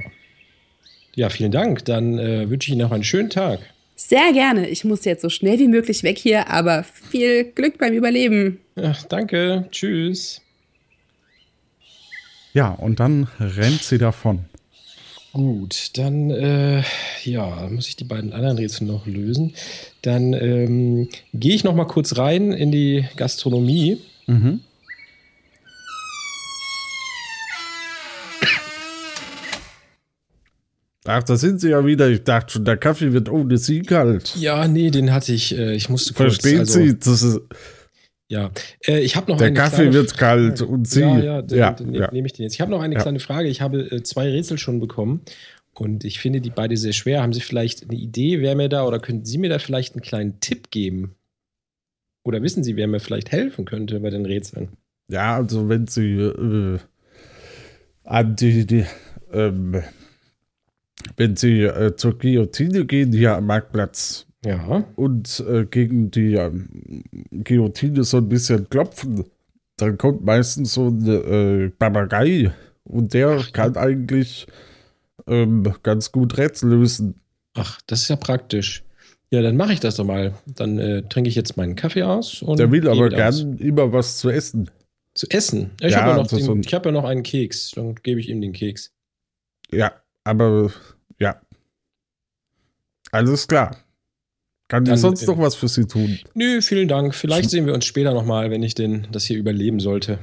[1.15, 1.86] Ja, vielen Dank.
[1.86, 3.60] Dann äh, wünsche ich Ihnen noch einen schönen Tag.
[3.95, 4.67] Sehr gerne.
[4.69, 8.60] Ich muss jetzt so schnell wie möglich weg hier, aber viel Glück beim Überleben.
[8.75, 9.67] Ja, danke.
[9.71, 10.41] Tschüss.
[12.53, 14.45] Ja, und dann rennt sie davon.
[15.34, 16.84] Gut, dann äh,
[17.24, 19.56] ja, muss ich die beiden anderen Rätsel noch lösen.
[20.04, 23.98] Dann ähm, gehe ich noch mal kurz rein in die Gastronomie.
[24.28, 24.60] Mhm.
[31.06, 32.10] Ach, da sind sie ja wieder.
[32.10, 34.36] Ich dachte schon, der Kaffee wird ohne sie kalt.
[34.36, 35.58] Ja, nee, den hatte ich.
[35.58, 36.36] Äh, ich musste kurz.
[36.36, 36.98] Verstehen also, Sie?
[36.98, 37.39] Das ist,
[38.34, 38.50] Ja,
[38.88, 40.48] äh, ich habe noch der eine Kaffee wird Frage.
[40.48, 41.02] kalt und Sie.
[41.02, 42.12] Ja, ja, dann, ja, dann ne- ja.
[42.12, 42.54] nehme ich den jetzt.
[42.56, 43.02] Ich habe noch eine Ja.
[43.02, 43.48] kleine Frage.
[43.48, 45.22] Ich habe äh, zwei Rätsel schon bekommen
[45.74, 47.22] und ich finde die beide sehr schwer.
[47.22, 50.02] Haben Sie vielleicht eine Idee, wer mir da oder könnten Sie mir da vielleicht einen
[50.02, 51.13] kleinen Tipp geben?
[52.24, 54.69] Oder wissen Sie, wer mir vielleicht helfen könnte bei den Rätseln?
[55.10, 56.80] Ja, also wenn Sie äh,
[58.04, 58.86] an die, die
[59.32, 59.84] ähm,
[61.17, 64.84] wenn Sie äh, zur Guillotine gehen hier am Marktplatz Ja.
[64.95, 67.03] und äh, gegen die ähm,
[67.43, 69.23] Guillotine so ein bisschen klopfen,
[69.77, 72.51] dann kommt meistens so ein äh, Papagei
[72.84, 74.45] und der kann eigentlich
[75.27, 77.15] ähm, ganz gut Rätsel lösen.
[77.56, 78.84] Ach, das ist ja praktisch.
[79.32, 80.34] Ja, dann mache ich das doch mal.
[80.45, 83.38] Dann äh, trinke ich jetzt meinen Kaffee aus und Der will aber wieder aus.
[83.39, 84.69] gern immer was zu essen.
[85.15, 85.71] zu essen.
[85.82, 87.71] Ich Ja, habe ja, noch also den- ich hab ja noch einen Keks.
[87.71, 88.91] Dann gebe ich ihm den Keks.
[89.71, 90.71] Ja, aber
[91.19, 91.39] ja.
[93.12, 93.77] Alles klar.
[94.73, 96.17] Kann ich sonst noch was für Sie tun?
[96.33, 97.13] Nö, vielen Dank.
[97.13, 100.17] Vielleicht sehen wir uns später nochmal, wenn ich den, das hier überleben sollte.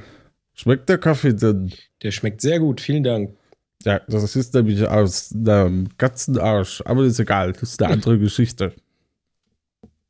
[0.55, 1.71] Schmeckt der Kaffee denn?
[2.03, 2.81] Der schmeckt sehr gut.
[2.81, 3.37] Vielen Dank.
[3.85, 6.83] Ja, das ist nämlich aus einem ganzen Arsch.
[6.83, 8.73] Aber ist egal, das ist eine andere Geschichte.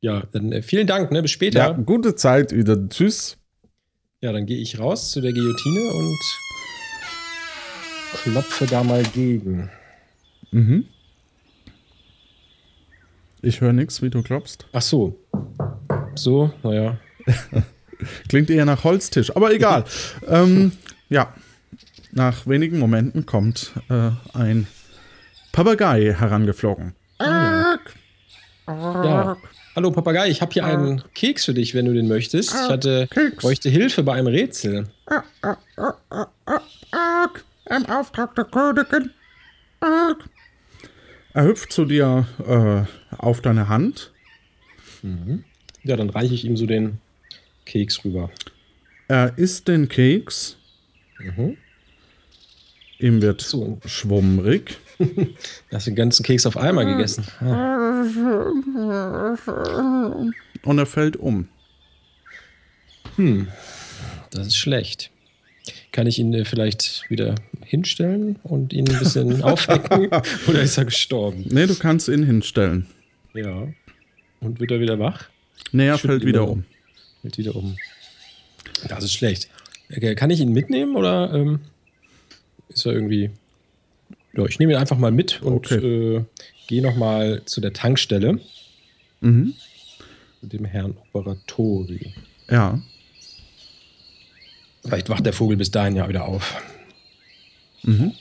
[0.00, 1.12] Ja, dann äh, vielen Dank.
[1.12, 1.22] Ne?
[1.22, 1.60] Bis später.
[1.60, 2.90] Ja, Ja, gute Zeit Ihnen.
[2.90, 3.38] Tschüss.
[4.22, 6.18] dann gehe ich raus zu der Guillotine und
[8.24, 9.70] klopfe da mal gegen.
[10.50, 10.86] Mhm.
[13.44, 14.66] Ich höre nichts, wie du glaubst.
[14.72, 15.18] Ach so.
[16.14, 16.96] So, naja.
[18.28, 19.84] Klingt eher nach Holztisch, aber egal.
[20.28, 20.70] ähm,
[21.08, 21.34] ja,
[22.12, 24.68] nach wenigen Momenten kommt äh, ein
[25.50, 26.94] Papagei herangeflogen.
[27.20, 27.76] Ja.
[29.74, 32.54] Hallo Papagei, ich habe hier einen Keks für dich, wenn du den möchtest.
[32.54, 33.38] Ich hatte, Keks.
[33.38, 34.86] bräuchte Hilfe bei einem Rätsel.
[37.70, 39.10] Im Auftrag der Königin.
[41.34, 44.12] Er hüpft zu dir äh, auf deine Hand.
[45.82, 46.98] Ja, dann reiche ich ihm so den
[47.64, 48.30] Keks rüber.
[49.08, 50.56] Er isst den Keks.
[51.18, 51.56] Mhm.
[52.98, 53.80] Ihm wird So.
[53.84, 54.78] schwummrig.
[54.98, 57.24] Du hast den ganzen Keks auf einmal gegessen.
[57.40, 58.04] Ah.
[60.62, 61.48] Und er fällt um.
[64.30, 65.10] Das ist schlecht.
[65.92, 70.08] Kann ich ihn äh, vielleicht wieder hinstellen und ihn ein bisschen aufwecken?
[70.48, 71.44] Oder ist er gestorben?
[71.50, 72.86] Nee, du kannst ihn hinstellen.
[73.34, 73.68] Ja.
[74.40, 75.28] Und wird er wieder wach?
[75.70, 76.64] Nee, er Schüttelt fällt wieder um.
[77.20, 77.76] Fällt wieder um.
[78.88, 79.48] Das ist schlecht.
[79.94, 81.60] Okay, Kann ich ihn mitnehmen oder ähm,
[82.68, 83.30] ist er irgendwie.
[84.34, 85.76] Ja, ich nehme ihn einfach mal mit und Okay.
[86.16, 86.24] äh,
[86.66, 88.40] gehe nochmal zu der Tankstelle.
[89.20, 89.52] Mhm.
[90.40, 92.14] Zu dem Herrn Operatori.
[92.50, 92.80] Ja.
[94.84, 96.60] Vielleicht wacht der Vogel bis dahin ja wieder auf.
[97.84, 98.12] Mhm.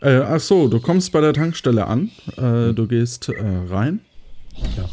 [0.00, 2.10] Äh, ach so, du kommst bei der Tankstelle an.
[2.36, 3.34] Äh, du gehst äh,
[3.68, 4.00] rein.
[4.76, 4.88] Ja.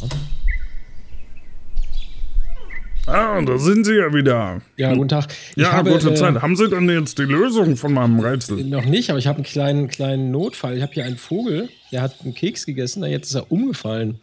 [3.07, 4.61] Ah, da sind sie ja wieder.
[4.77, 5.27] Ja, guten Tag.
[5.55, 6.41] Ich Ja, habe, gute äh, Zeit.
[6.41, 8.63] Haben Sie denn jetzt die Lösung von meinem Rätsel?
[8.63, 10.75] Noch nicht, aber ich habe einen kleinen, kleinen Notfall.
[10.75, 14.19] Ich habe hier einen Vogel, der hat einen Keks gegessen, jetzt ist er umgefallen.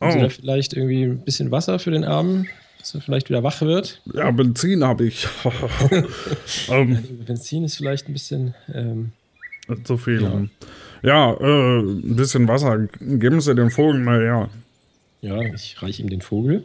[0.00, 0.22] Haben Sie Oh.
[0.22, 2.48] da vielleicht irgendwie ein bisschen Wasser für den Armen,
[2.82, 4.02] dass er vielleicht wieder wach wird?
[4.12, 5.28] Ja, Benzin habe ich.
[6.68, 8.54] ähm, Benzin ist vielleicht ein bisschen.
[8.74, 9.12] Ähm,
[9.84, 10.50] zu viel.
[11.04, 12.88] Ja, äh, ein bisschen Wasser.
[12.98, 14.50] Geben Sie den Vogel mal her.
[15.20, 16.64] ja, ich reiche ihm den Vogel.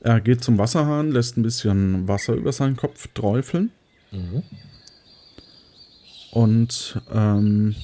[0.00, 3.70] Er geht zum Wasserhahn, lässt ein bisschen Wasser über seinen Kopf träufeln.
[6.30, 7.74] Und ähm,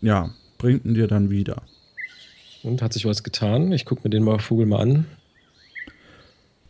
[0.00, 1.62] ja, bringt ihn dir dann wieder.
[2.62, 3.70] Und hat sich was getan?
[3.72, 5.06] Ich gucke mir den mal Vogel mal an.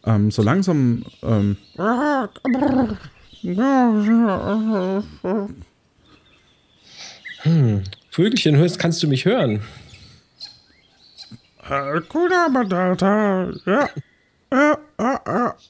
[0.06, 1.56] Ähm, so langsam ähm,
[8.10, 9.60] Vögelchen, hörst, kannst du mich hören?
[11.68, 13.88] Äh, Kuna Matata, ja.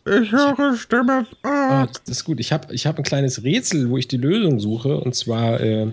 [0.05, 1.27] Ich höre Stimmen.
[1.43, 2.39] Ah, das ist gut.
[2.39, 4.99] Ich habe ich hab ein kleines Rätsel, wo ich die Lösung suche.
[4.99, 5.87] Und zwar äh,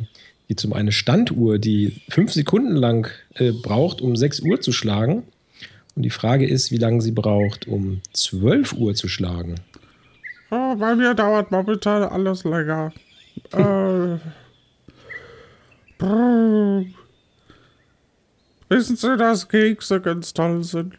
[0.48, 4.74] geht es um eine Standuhr, die fünf Sekunden lang äh, braucht, um 6 Uhr zu
[4.74, 5.24] schlagen.
[5.96, 9.56] Und die Frage ist, wie lange sie braucht, um 12 Uhr zu schlagen.
[10.50, 12.92] Oh, bei mir dauert momentan alles länger.
[13.52, 14.18] äh,
[15.98, 16.86] brr.
[18.70, 20.98] Wissen Sie, dass Kekse ganz toll sind?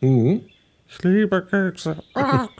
[0.00, 0.42] Mhm.
[0.88, 2.02] Ich liebe Kekse.
[2.14, 2.48] Ah.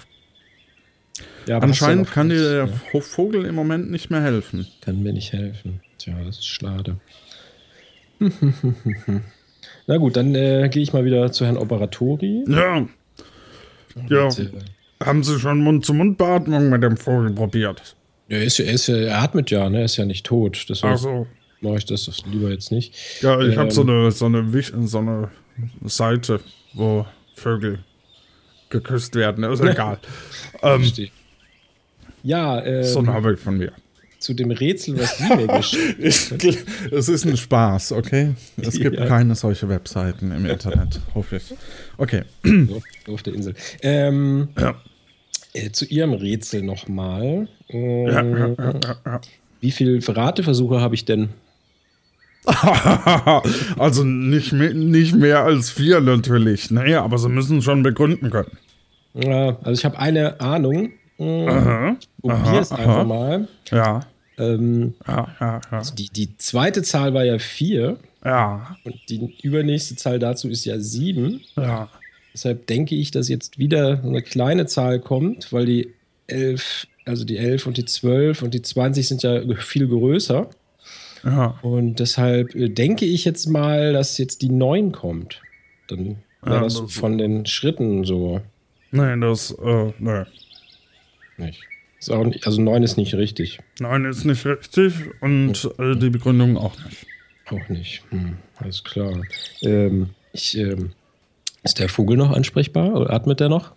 [1.46, 2.72] Ja, Anscheinend kann dir der ja.
[2.92, 4.66] Vo- Vogel im Moment nicht mehr helfen.
[4.82, 5.80] Kann mir nicht helfen.
[5.98, 6.96] Tja, das ist schade.
[9.86, 12.44] Na gut, dann äh, gehe ich mal wieder zu Herrn Operatori.
[12.48, 12.86] Ja.
[14.08, 14.28] Ja.
[15.02, 17.96] Haben Sie schon Mund-zu-Mund-Beatmung mit dem Vogel probiert?
[18.28, 19.78] er, ist, er, ist, ja- er atmet ja, ne?
[19.80, 20.66] Er ist ja nicht tot.
[20.68, 21.26] Deswegen Ach so.
[21.60, 22.94] mache ich das lieber jetzt nicht.
[23.22, 24.46] Ja, ich habe Ähm, so eine, so, eine,
[24.86, 25.30] so eine
[25.86, 26.40] Seite,
[26.74, 27.80] wo Vögel
[28.68, 29.42] geküsst werden.
[29.44, 29.98] Ist egal.
[30.62, 30.92] ähm.
[32.22, 33.72] Ja, ähm, so ein Hobby von mir.
[34.20, 36.58] Zu dem Rätsel, was Sie mir gestellt Ich,
[36.92, 38.34] es ist ein Spaß, okay?
[38.56, 39.06] Es gibt Ja.
[39.06, 41.54] keine solche Webseiten im Internet, hoffe ich.
[41.96, 42.22] Okay.
[43.08, 43.54] auf, der Insel.
[43.82, 44.74] Ähm, Ja.
[45.54, 47.48] äh, zu Ihrem Rätsel nochmal.
[47.68, 49.20] Ja, Ähm, ja, ja.
[49.60, 51.30] Wie viele Rateversuche habe ich denn?
[53.78, 56.70] also nicht mehr, nicht mehr als vier natürlich.
[56.70, 58.56] Naja, aber sie müssen schon begründen können.
[59.14, 60.92] Ja, also ich habe eine Ahnung.
[61.18, 61.96] Aha.
[62.22, 63.04] Probier es aha, einfach aha.
[63.04, 63.48] mal.
[63.70, 64.00] Ja,
[64.40, 65.82] Ähm, ja, ja, ja.
[65.98, 70.78] die, die zweite Zahl war ja 4 Ja, und die übernächste Zahl dazu ist ja
[70.80, 71.40] 7.
[71.56, 71.88] ja.
[72.32, 75.88] Deshalb denke ich, dass jetzt wieder eine kleine Zahl kommt, weil die
[76.28, 80.48] 11, also die 11 und die 12 und die 20 sind ja viel größer.
[81.24, 85.42] Ja, Und deshalb äh, denke ich jetzt mal, dass jetzt die 9 kommt.
[85.88, 88.40] Dann wäre Ja, das das- von den Schritten so
[88.92, 90.22] nein, das, äh, nee.
[91.36, 91.62] nicht.
[92.08, 93.58] Nicht also 9 ist nicht richtig.
[93.78, 97.06] Nein, ist nicht richtig und äh, die Begründung auch nicht.
[97.46, 98.02] Auch nicht.
[98.10, 99.22] Hm, alles klar.
[99.62, 100.92] Ähm, ich, ähm,
[101.62, 102.94] ist der Vogel noch ansprechbar?
[102.94, 103.72] Oder atmet der noch?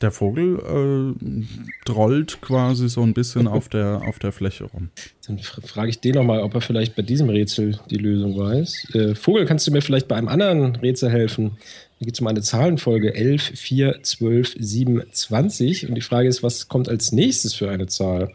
[0.00, 1.44] Der Vogel äh,
[1.86, 4.90] trollt quasi so ein bisschen auf der, auf der Fläche rum.
[5.26, 8.94] Dann fr- frage ich den nochmal, ob er vielleicht bei diesem Rätsel die Lösung weiß.
[8.94, 11.52] Äh, Vogel, kannst du mir vielleicht bei einem anderen Rätsel helfen?
[12.00, 15.88] Da geht es um eine Zahlenfolge 11, 4, 12, 7, 20.
[15.88, 18.30] Und die Frage ist, was kommt als nächstes für eine Zahl?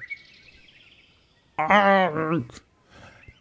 [1.58, 2.44] Arg.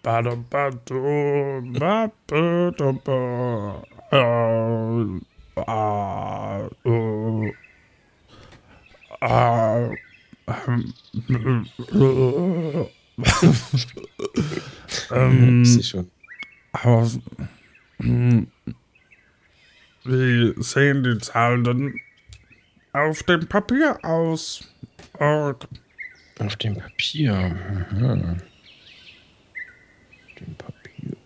[0.03, 3.83] Bada, bada, ba, ba, da, ba.
[4.11, 7.51] Äh, ah, äh, ah,
[9.21, 9.97] ähm,
[11.29, 12.85] äh,
[15.11, 16.11] ähm, Ich sehe schon.
[16.73, 17.09] aber,
[17.99, 18.47] hm,
[20.05, 22.01] wie sehen die Zahlen denn
[22.93, 24.65] auf dem Papier aus?
[25.19, 25.67] Arg.
[26.39, 27.35] Auf dem Papier.
[27.35, 28.13] Aha.
[28.15, 28.37] Auf
[30.41, 31.17] dem Papier.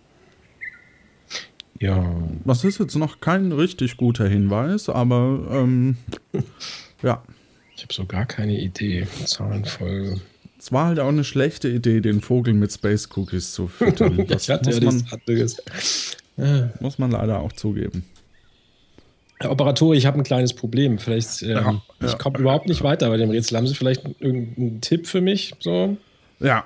[1.79, 2.15] Ja,
[2.45, 5.97] Das ist jetzt noch kein richtig guter Hinweis, aber ähm,
[7.03, 7.23] ja.
[7.77, 9.07] Ich habe so gar keine Idee.
[9.25, 10.21] Zahlenfolge.
[10.59, 14.25] Es war halt auch eine schlechte Idee, den Vogel mit Space Cookies zu füttern.
[14.29, 15.63] Das ich hatte muss, ja man, anderes.
[16.81, 18.05] muss man leider auch zugeben.
[19.41, 20.99] Herr Operator, ich habe ein kleines Problem.
[20.99, 22.19] Vielleicht, ähm, Ja, ich ja.
[22.19, 23.57] komme überhaupt nicht weiter bei dem Rätsel.
[23.59, 25.55] Haben Sie vielleicht irgendeinen Tipp für mich?
[25.59, 25.97] So?
[26.39, 26.65] Ja.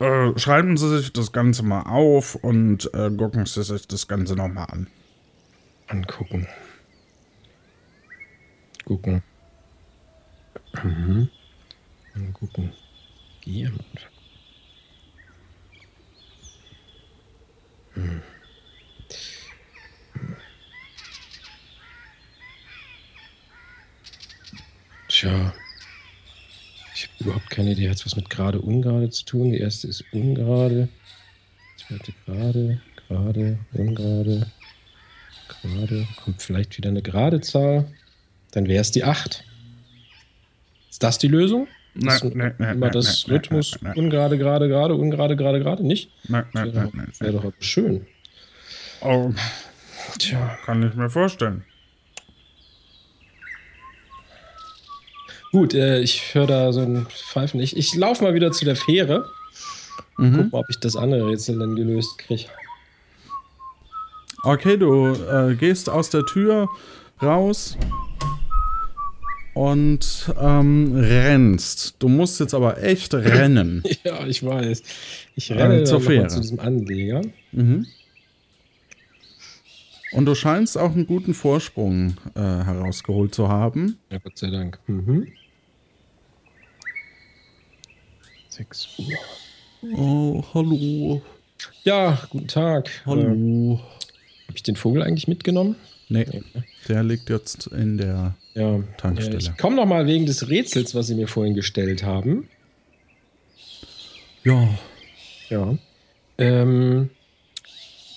[0.00, 4.36] Äh, schreiben Sie sich das Ganze mal auf und äh, gucken Sie sich das Ganze
[4.36, 4.86] nochmal an.
[5.86, 6.46] Angucken.
[8.84, 9.22] Gucken.
[10.82, 11.28] Mhm.
[12.14, 12.72] Angucken.
[13.40, 13.72] Hier.
[17.94, 18.22] Hm.
[25.08, 25.54] Tja.
[26.94, 27.88] Ich habe überhaupt keine Idee.
[27.88, 29.52] Hat es was mit gerade, ungerade zu tun?
[29.52, 30.88] Die erste ist ungerade.
[31.76, 34.50] Zweite gerade, gerade, ungerade.
[35.48, 36.08] Gerade.
[36.16, 37.92] Kommt vielleicht wieder eine gerade Zahl.
[38.52, 39.44] Dann wäre es die 8.
[40.94, 41.66] Ist das die Lösung?
[41.94, 44.04] Nein, nein, nein, immer das nein, Rhythmus nein, nein.
[44.04, 46.08] ungerade, gerade, gerade, ungerade, gerade, gerade, nicht?
[46.28, 47.32] Nein, nein, Wäre nein, nein.
[47.32, 48.06] doch, schön.
[49.00, 49.32] Oh,
[50.20, 50.56] Tja.
[50.64, 51.64] kann ich mir vorstellen.
[55.50, 57.58] Gut, äh, ich höre da so ein Pfeifen.
[57.58, 59.28] Ich, ich laufe mal wieder zu der Fähre.
[60.16, 60.36] Mhm.
[60.36, 62.44] Guck mal, ob ich das andere Rätsel dann gelöst kriege.
[64.44, 66.68] Okay, du äh, gehst aus der Tür
[67.20, 67.76] raus
[69.54, 71.96] und ähm, rennst.
[72.00, 73.82] Du musst jetzt aber echt rennen.
[74.04, 74.82] Ja, ich weiß.
[75.36, 76.26] Ich renne Äh, zur Fähre.
[76.28, 77.22] zu diesem Anleger.
[77.52, 77.86] Mhm.
[80.12, 83.98] Und du scheinst auch einen guten Vorsprung äh, herausgeholt zu haben.
[84.10, 84.78] Ja, Gott sei Dank.
[84.86, 85.26] Mhm.
[88.50, 89.96] 6 Uhr.
[89.96, 91.22] Oh, hallo.
[91.82, 92.86] Ja, guten Tag.
[92.88, 93.80] Äh, Hallo.
[94.46, 95.74] Habe ich den Vogel eigentlich mitgenommen?
[96.14, 96.42] Nee,
[96.88, 98.34] der liegt jetzt in der.
[98.54, 98.80] Ja.
[98.98, 99.38] Tankstelle.
[99.38, 102.48] Ich komme noch mal wegen des Rätsels, was Sie mir vorhin gestellt haben.
[104.44, 104.68] Ja,
[105.50, 105.76] Ja.
[106.38, 107.10] Ähm,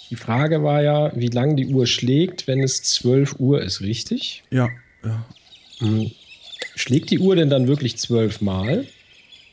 [0.10, 4.44] die Frage war ja, wie lange die Uhr schlägt, wenn es 12 Uhr ist, richtig?
[4.50, 4.70] ja,
[5.04, 5.26] ja,
[5.80, 6.12] Hm.
[6.76, 8.86] Schlägt die Uhr denn dann wirklich zwölf Mal?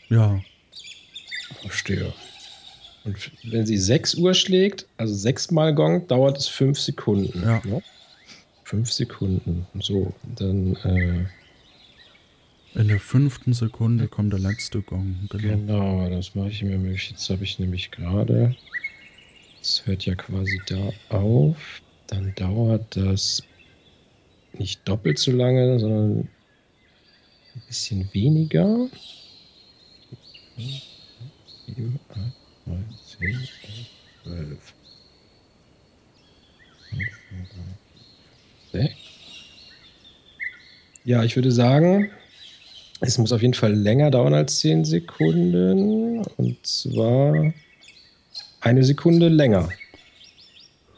[0.08, 0.40] ja.
[1.62, 2.12] Verstehe.
[3.04, 7.42] Und wenn sie 6 Uhr schlägt, also sechsmal Gong, dauert es fünf Sekunden.
[7.42, 7.62] Ja.
[7.64, 7.82] ne?
[8.64, 9.66] Fünf Sekunden.
[9.78, 11.26] So, dann, äh,
[12.80, 15.28] In der fünften Sekunde kommt der letzte Gong.
[15.30, 15.40] Genau.
[15.40, 17.10] genau, das mache ich mir möglich.
[17.10, 18.56] Jetzt habe ich nämlich gerade,
[19.60, 21.82] es hört ja quasi da auf.
[22.06, 23.42] Dann dauert das
[24.58, 28.88] nicht doppelt so lange, sondern ein bisschen weniger.
[31.66, 32.18] 7, 8,
[32.66, 32.84] 9,
[33.18, 33.48] 10, 11,
[34.24, 34.74] 12.
[38.74, 38.92] 6.
[41.04, 42.10] Ja, ich würde sagen,
[43.00, 46.24] es muss auf jeden Fall länger dauern als 10 Sekunden.
[46.36, 47.52] Und zwar
[48.60, 49.68] eine Sekunde länger.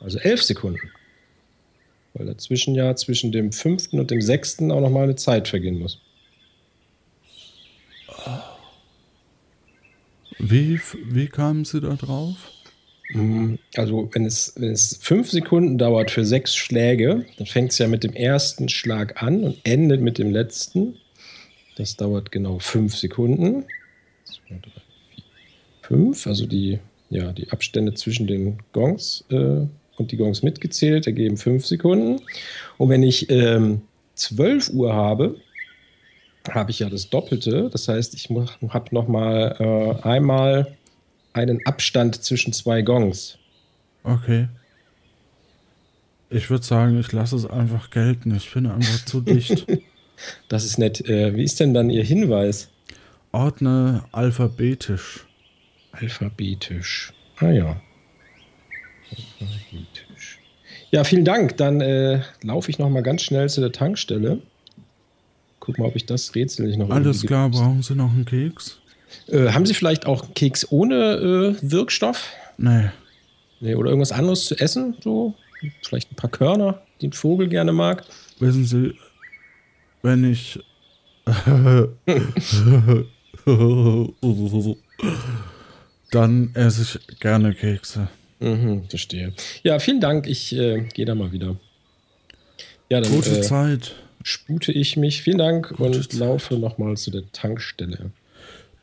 [0.01, 0.91] Also 11 Sekunden.
[2.14, 6.01] Weil dazwischen ja zwischen dem fünften und dem sechsten auch nochmal eine Zeit vergehen muss.
[10.39, 12.55] Wie, wie kamen Sie da drauf?
[13.11, 17.78] Mm, Also, wenn es, wenn es fünf Sekunden dauert für sechs Schläge, dann fängt es
[17.78, 20.96] ja mit dem ersten Schlag an und endet mit dem letzten.
[21.76, 23.64] Das dauert genau fünf Sekunden.
[25.82, 26.78] Fünf, also die,
[27.11, 32.22] ja, die Abstände zwischen den Gongs äh, und die Gongs mitgezählt ergeben fünf Sekunden.
[32.78, 33.82] Und wenn ich ähm,
[34.14, 35.36] 12 Uhr habe,
[36.50, 37.68] habe ich ja das Doppelte.
[37.70, 40.76] Das heißt, ich habe nochmal äh, einmal
[41.37, 43.39] einen Abstand zwischen zwei Gongs.
[44.03, 44.49] Okay.
[46.30, 48.34] Ich würde sagen, ich lasse es einfach gelten.
[48.34, 49.66] Ich bin einfach zu dicht.
[50.49, 51.07] Das ist nett.
[51.09, 52.68] Äh, wie ist denn dann Ihr Hinweis?
[53.32, 55.26] Ordne alphabetisch.
[55.93, 57.12] Alphabetisch.
[57.37, 57.80] Ah ja.
[59.11, 60.39] Alphabetisch.
[60.91, 61.57] Ja, vielen Dank.
[61.59, 64.41] Dann äh, laufe ich noch mal ganz schnell zu der Tankstelle.
[65.61, 68.80] Guck mal, ob ich das Rätsel nicht noch Alles klar, brauchen Sie noch einen Keks?
[69.28, 72.30] Äh, haben Sie vielleicht auch Keks ohne äh, Wirkstoff?
[72.58, 72.90] Nee.
[73.60, 74.96] Nee, oder irgendwas anderes zu essen?
[75.02, 75.34] So?
[75.82, 78.04] Vielleicht ein paar Körner, die ein Vogel gerne mag?
[78.38, 78.94] Wissen Sie,
[80.02, 80.60] wenn ich.
[86.10, 88.08] Dann esse ich gerne Kekse.
[88.38, 89.32] Mhm, verstehe.
[89.62, 90.26] Ja, vielen Dank.
[90.26, 91.56] Ich äh, gehe da mal wieder.
[92.88, 93.94] Ja, dann Gute äh, Zeit.
[94.22, 95.22] spute ich mich.
[95.22, 96.20] Vielen Dank Gute und Zeit.
[96.20, 98.10] laufe nochmal zu der Tankstelle.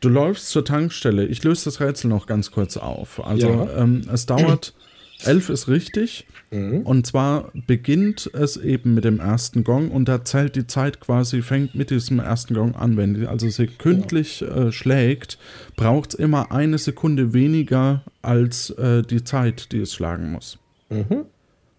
[0.03, 1.25] Du läufst zur Tankstelle.
[1.25, 3.25] Ich löse das Rätsel noch ganz kurz auf.
[3.25, 3.83] Also, Ja.
[3.83, 4.73] ähm, es dauert
[5.25, 6.27] Elf ist richtig.
[6.51, 11.41] Und zwar beginnt es eben mit dem ersten Gong und da zählt die Zeit quasi,
[11.41, 12.97] fängt mit diesem ersten Gong an.
[12.97, 15.39] Wenn die also sekündlich äh, schlägt,
[15.77, 20.59] braucht es immer eine Sekunde weniger als äh, die Zeit, die es schlagen muss.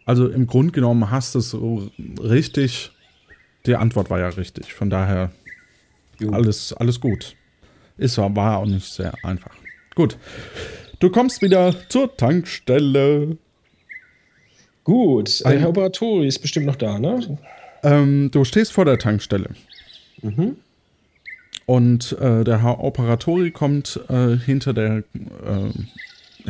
[0.06, 2.90] Also im Grunde genommen hast du es so richtig.
[3.66, 4.72] Die Antwort war ja richtig.
[4.72, 5.30] Von daher
[6.32, 7.36] alles, alles gut.
[7.96, 9.54] Ist war, war auch nicht sehr einfach.
[9.94, 10.16] Gut.
[11.00, 13.36] Du kommst wieder zur Tankstelle.
[14.84, 17.38] Gut, äh, Ein- Herr Operatori ist bestimmt noch da, ne?
[17.82, 19.50] Ähm, du stehst vor der Tankstelle.
[21.66, 25.70] Und äh, der Herr Operatori kommt äh, hinter, der, äh,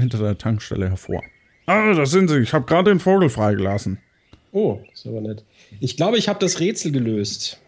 [0.01, 1.23] hinter der Tankstelle hervor.
[1.67, 2.39] Ah, da sind sie.
[2.41, 3.99] Ich habe gerade den Vogel freigelassen.
[4.53, 5.45] Oh, ist aber nett.
[5.81, 7.61] Ich glaube, ich habe das Rätsel gelöst.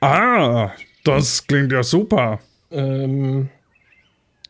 [0.00, 0.70] Ah,
[1.04, 2.40] das klingt ja super.
[2.74, 3.48] Ähm,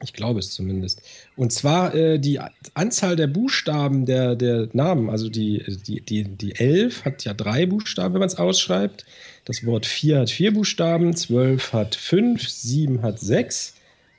[0.02, 1.02] ich glaube es zumindest.
[1.36, 2.40] Und zwar äh, die
[2.74, 5.08] Anzahl der Buchstaben der, der Namen.
[5.08, 9.04] Also die, die, die, die 11 hat ja drei Buchstaben, wenn man es ausschreibt.
[9.44, 13.74] Das Wort 4 hat vier Buchstaben, 12 hat 5, 7 hat 6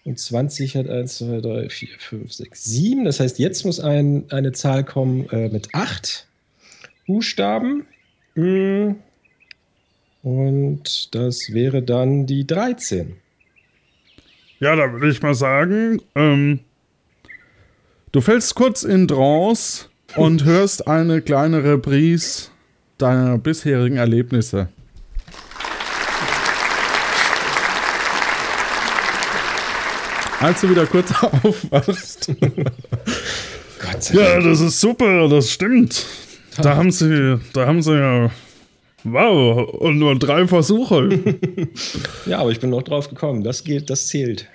[0.05, 3.05] und 20 hat 1, 2, 3, 4, 5, 6, 7.
[3.05, 6.27] Das heißt, jetzt muss ein, eine Zahl kommen äh, mit 8
[7.07, 7.85] Buchstaben.
[8.35, 8.95] Mm.
[10.21, 13.17] Und das wäre dann die 13.
[14.59, 16.59] Ja, da würde ich mal sagen, ähm,
[18.11, 22.49] du fällst kurz in Trance und hörst eine kleine Reprise
[22.97, 24.69] deiner bisherigen Erlebnisse.
[30.39, 31.11] Als du wieder kurz
[31.43, 32.31] aufwachst.
[33.81, 36.05] Gott sei Ja, das ist super, das stimmt.
[36.61, 38.31] Da haben sie, da haben sie ja.
[39.05, 41.09] Wow, und nur drei Versuche.
[42.25, 43.43] Ja, aber ich bin noch drauf gekommen.
[43.43, 44.49] Das geht, das zählt.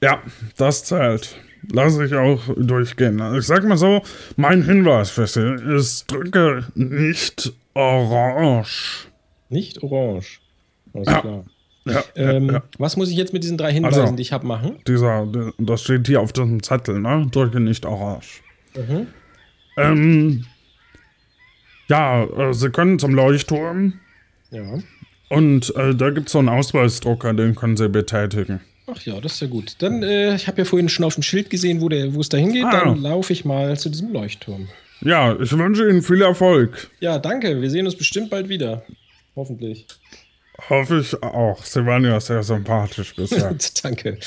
[0.00, 0.22] Ja,
[0.56, 1.36] das zählt.
[1.72, 3.20] Lass ich auch durchgehen.
[3.36, 4.00] Ich sag mal so,
[4.36, 9.08] mein Hinweis für Sie ist, drücke nicht orange.
[9.48, 10.40] Nicht orange.
[10.94, 11.20] Alles Ja.
[11.20, 11.44] klar.
[11.84, 12.62] Ja, Ähm, ja.
[12.78, 14.14] Was muss ich jetzt mit diesen drei Hinweisen, Also.
[14.16, 14.76] die ich habe, machen?
[14.86, 15.26] Dieser,
[15.58, 17.26] das steht hier auf diesem Zettel, ne?
[17.32, 18.42] Drücke nicht orange.
[18.76, 19.06] Mhm.
[19.78, 20.44] Ähm,
[21.88, 23.94] ja, äh, Sie können zum Leuchtturm
[24.50, 24.78] Ja.
[25.28, 28.60] und äh, da gibt es so einen Ausweisdrucker, den können Sie betätigen.
[28.90, 29.76] Ach ja, das ist ja gut.
[29.80, 31.88] Dann, äh, ich habe ja vorhin schon auf dem Schild gesehen, wo,
[32.20, 32.64] es da hingeht.
[32.64, 32.84] Ah.
[32.84, 34.68] Dann laufe ich mal zu diesem Leuchtturm.
[35.02, 36.90] Ja, ich wünsche Ihnen viel Erfolg.
[37.00, 37.60] Ja, danke.
[37.60, 38.82] Wir sehen uns bestimmt bald wieder.
[39.36, 39.86] Hoffentlich.
[40.70, 41.62] Hoffe ich auch.
[41.64, 43.54] Sie waren ja sehr sympathisch bisher.
[43.82, 44.18] danke.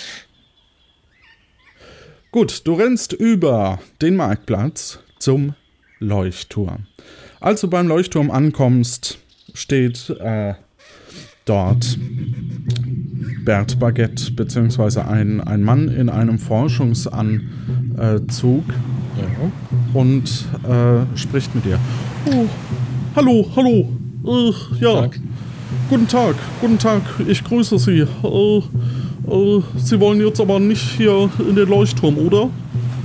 [2.31, 5.55] Gut, du rennst über den Marktplatz zum
[5.99, 6.85] Leuchtturm.
[7.41, 9.17] Als du beim Leuchtturm ankommst,
[9.55, 10.53] steht äh,
[11.45, 11.97] dort
[13.43, 18.63] Bert Baguette, beziehungsweise ein, ein Mann in einem Forschungsanzug
[19.17, 19.23] Ja.
[19.93, 21.79] und äh, spricht mit dir.
[22.27, 22.45] Oh,
[23.15, 23.89] hallo, hallo.
[24.23, 25.19] Äh, ja, Tag.
[25.89, 28.01] guten Tag, guten Tag, ich grüße Sie.
[28.01, 28.57] Äh,
[29.27, 32.51] äh, Sie wollen jetzt aber nicht hier in den Leuchtturm, oder?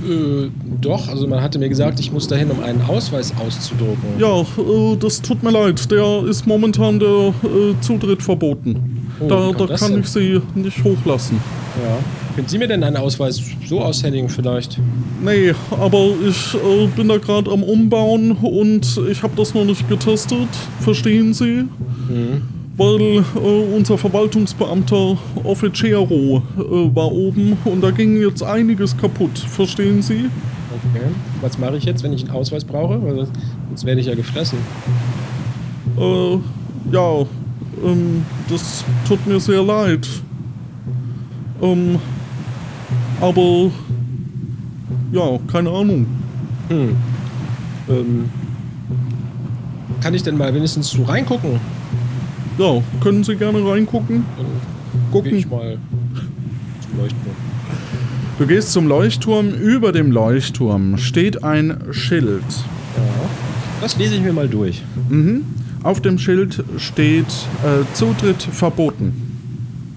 [0.07, 0.49] Äh,
[0.81, 4.19] doch, also man hatte mir gesagt, ich muss dahin, um einen Ausweis auszudrucken.
[4.19, 5.89] Ja, äh, das tut mir leid.
[5.91, 9.09] Der ist momentan der äh, Zutritt verboten.
[9.19, 10.01] Oh, da da kann denn?
[10.01, 11.39] ich Sie nicht hochlassen.
[11.83, 11.97] Ja.
[12.35, 14.79] Können Sie mir denn einen Ausweis so aushändigen vielleicht?
[15.23, 19.89] Nee, aber ich äh, bin da gerade am Umbauen und ich habe das noch nicht
[19.89, 20.47] getestet.
[20.81, 21.65] Verstehen Sie?
[22.07, 22.56] Mhm.
[22.77, 29.37] Weil äh, unser Verwaltungsbeamter Officiero äh, war oben und da ging jetzt einiges kaputt.
[29.39, 30.29] Verstehen Sie?
[30.93, 31.05] Okay.
[31.41, 33.01] Was mache ich jetzt, wenn ich einen Ausweis brauche?
[33.03, 33.27] Weil
[33.69, 34.59] sonst werde ich ja gefressen.
[35.97, 36.37] Äh,
[36.91, 37.25] ja,
[37.83, 40.07] ähm, das tut mir sehr leid.
[41.61, 41.97] Ähm,
[43.19, 43.71] aber,
[45.11, 46.05] ja, keine Ahnung.
[46.69, 48.29] Ähm,
[50.01, 51.59] kann ich denn mal wenigstens so reingucken?
[52.57, 54.25] Ja, können Sie gerne reingucken?
[55.11, 55.57] Dann gehe ich Gucken.
[55.59, 55.77] mal
[56.81, 57.35] zum Leuchtturm.
[58.39, 59.49] Du gehst zum Leuchtturm.
[59.53, 62.43] Über dem Leuchtturm steht ein Schild.
[62.95, 63.03] Ja.
[63.81, 64.83] Das lese ich mir mal durch.
[65.09, 65.43] Mhm.
[65.83, 67.25] Auf dem Schild steht
[67.63, 69.13] äh, Zutritt verboten.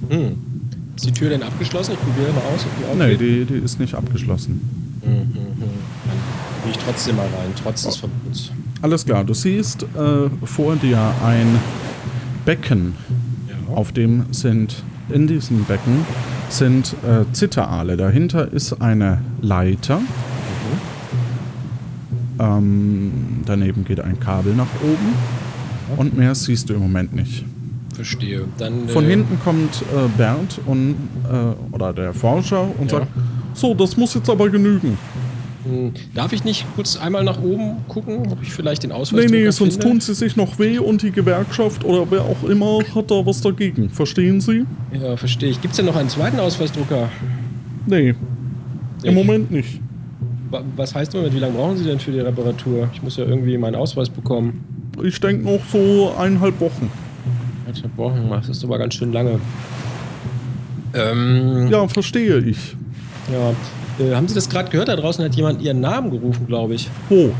[0.08, 0.32] Hm.
[0.96, 1.92] Ist die Tür denn abgeschlossen?
[1.94, 3.20] Ich probiere mal aus, ob die Nee, aufgeht.
[3.20, 4.60] die, die ist nicht abgeschlossen.
[5.02, 8.52] Dann gehe ich trotzdem mal rein, trotz des Verbots.
[8.82, 11.58] Alles klar, du siehst äh, vor dir ein
[12.44, 12.94] Becken.
[13.48, 13.74] Ja.
[13.74, 16.04] Auf dem sind, in diesem Becken
[16.48, 17.96] sind äh, Zitteraale.
[17.96, 20.00] Dahinter ist eine Leiter.
[22.38, 23.12] Ähm,
[23.44, 25.14] daneben geht ein Kabel nach oben.
[25.96, 27.44] Und mehr siehst du im Moment nicht.
[27.94, 28.44] Verstehe.
[28.58, 30.94] Dann, Von äh, hinten kommt äh, Bernd und,
[31.30, 33.00] äh, oder der Forscher und Ja.
[33.00, 33.08] sagt,
[33.52, 34.96] so, das muss jetzt aber genügen.
[35.64, 39.44] Hm, Darf ich nicht kurz einmal nach oben gucken, ob ich vielleicht den Ausweis Nee,
[39.44, 39.88] nee, sonst finde?
[39.88, 43.42] tun sie sich noch weh und die Gewerkschaft oder wer auch immer hat da was
[43.42, 43.90] dagegen.
[43.90, 44.64] Verstehen Sie?
[44.92, 45.60] Ja, verstehe ich.
[45.60, 47.10] Gibt es denn noch einen zweiten Ausweisdrucker?
[47.86, 48.16] Nee, im
[49.02, 49.80] Ich- Moment nicht.
[50.50, 52.88] Wa- Was heißt Moment, wie lange brauchen Sie denn für die Reparatur?
[52.94, 54.64] Ich muss ja irgendwie meinen Ausweis bekommen.
[55.02, 56.90] Ich denke noch so eineinhalb Wochen.
[57.66, 59.38] Eineinhalb Wochen, das ist aber ganz schön lange.
[60.94, 62.74] Ähm, Ja, verstehe ich.
[63.32, 63.52] ja.
[64.00, 64.88] Äh, haben Sie das gerade gehört?
[64.88, 66.88] Da draußen hat jemand Ihren Namen gerufen, glaube ich.
[67.08, 67.32] Wo?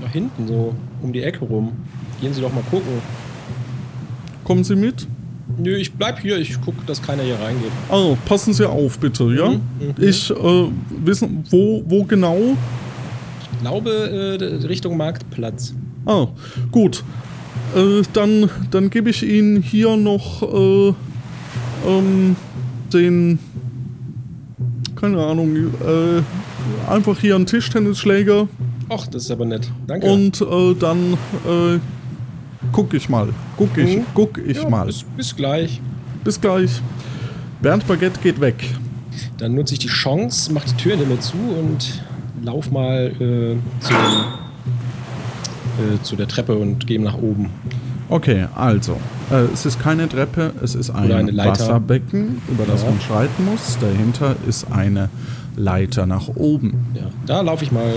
[0.00, 1.72] Da hinten, so um die Ecke rum.
[2.20, 2.92] Gehen Sie doch mal gucken.
[4.44, 5.06] Kommen Sie mit?
[5.58, 6.38] Nö, ich bleib hier.
[6.38, 7.70] Ich gucke, dass keiner hier reingeht.
[7.90, 9.50] Ah, passen Sie auf, bitte, ja?
[9.50, 9.60] Mhm,
[10.00, 10.34] Ich, äh,
[11.04, 12.38] wissen, wo, wo genau?
[13.52, 13.90] Ich glaube,
[14.40, 15.74] äh, Richtung Marktplatz.
[16.06, 16.28] Ah,
[16.70, 17.02] gut.
[17.76, 20.94] Äh, dann dann gebe ich Ihnen hier noch äh,
[21.86, 22.36] ähm,
[22.92, 23.38] den,
[25.00, 28.48] keine Ahnung, äh, einfach hier einen Tischtennisschläger
[28.90, 29.70] Och, das ist aber nett.
[29.86, 30.10] Danke.
[30.10, 31.14] und äh, dann
[31.46, 31.78] äh,
[32.72, 33.28] guck ich mal.
[33.56, 34.04] Guck ich, Mhm.
[34.14, 34.86] guck ich ja, mal.
[34.86, 35.80] Bis, bis gleich.
[36.24, 36.80] Bis gleich.
[37.60, 38.54] Bernd Baguette geht weg.
[39.36, 42.02] Dann nutze ich die Chance, mach die Tür mir zu und
[42.42, 47.50] lauf mal äh, zu, dem, äh, zu der Treppe und gehe nach oben.
[48.08, 48.96] Okay, also,
[49.30, 51.36] äh, es ist keine Treppe, es ist ein.
[51.36, 52.90] Wasserbecken, über das Ja.
[52.90, 53.78] man schreiten muss.
[53.80, 55.08] Dahinter ist eine
[55.56, 56.74] Leiter nach oben.
[56.94, 57.92] Ja, da laufe ich mal äh,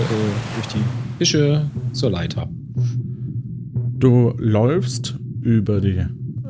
[0.56, 0.82] durch die
[1.18, 2.48] Büsche zur Leiter.
[3.98, 5.98] Du läufst über die.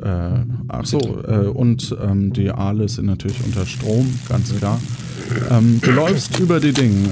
[0.01, 4.79] Äh, ach so, äh, und ähm, die Aale sind natürlich unter Strom, ganz klar.
[5.49, 7.09] Ähm, du läufst über die Dinge.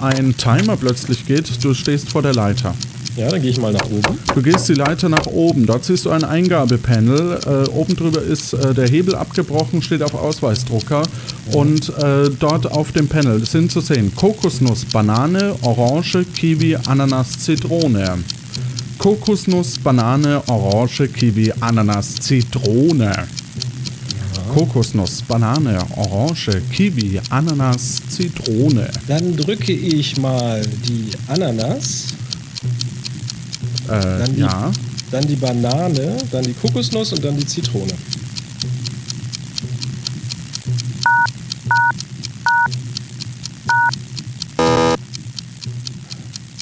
[0.00, 2.74] Ein Timer plötzlich geht, du stehst vor der Leiter.
[3.16, 4.18] Ja, dann gehe ich mal nach oben.
[4.34, 5.66] Du gehst die Leiter nach oben.
[5.66, 7.40] Dort siehst du ein Eingabepanel.
[7.44, 11.02] Äh, oben drüber ist äh, der Hebel abgebrochen, steht auf Ausweisdrucker.
[11.52, 18.18] Und äh, dort auf dem Panel sind zu sehen Kokosnuss, Banane, Orange, Kiwi, Ananas, Zitrone.
[18.98, 23.12] Kokosnuss, Banane, Orange, Kiwi, Ananas, Zitrone.
[24.54, 28.90] Kokosnuss, Banane, Orange, Kiwi, Ananas, Zitrone.
[29.06, 32.06] Dann drücke ich mal die Ananas,
[33.90, 34.70] Dann die- ja.
[35.10, 37.92] dann die Banane, dann die Kokosnuss und dann die Zitrone.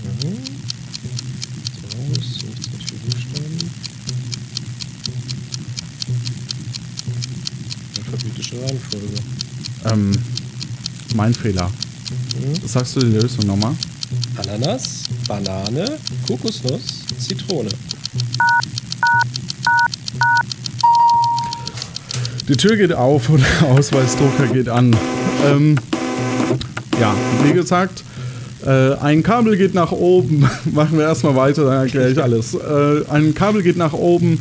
[0.05, 0.37] Mhm.
[1.91, 3.71] So, das ist 16 Buchstaben.
[7.97, 9.07] Alphabetische Reihenfolge.
[9.87, 10.13] Ähm,
[11.15, 11.71] mein Fehler.
[12.67, 13.75] Sagst du die Lösung nochmal?
[14.39, 17.71] Ananas, Banane, Kokosnuss, Zitrone.
[22.49, 24.97] Die Tür geht auf und der Ausweisdrucker geht an.
[25.45, 25.77] Ähm,
[27.01, 27.15] ja,
[27.45, 28.05] wie gesagt,
[28.65, 30.41] äh, ein Kabel geht nach oben.
[30.73, 32.55] Machen wir erstmal weiter, dann erkläre ich alles.
[32.55, 34.39] Äh, ein Kabel geht nach oben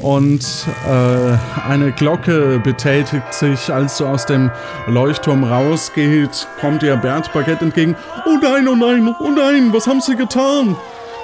[0.00, 0.44] und
[0.86, 3.72] äh, eine Glocke betätigt sich.
[3.72, 4.50] Als du aus dem
[4.86, 7.96] Leuchtturm rausgeht, kommt dir Bernd Baguette entgegen.
[8.26, 10.76] Oh nein, oh nein, oh nein, was haben sie getan?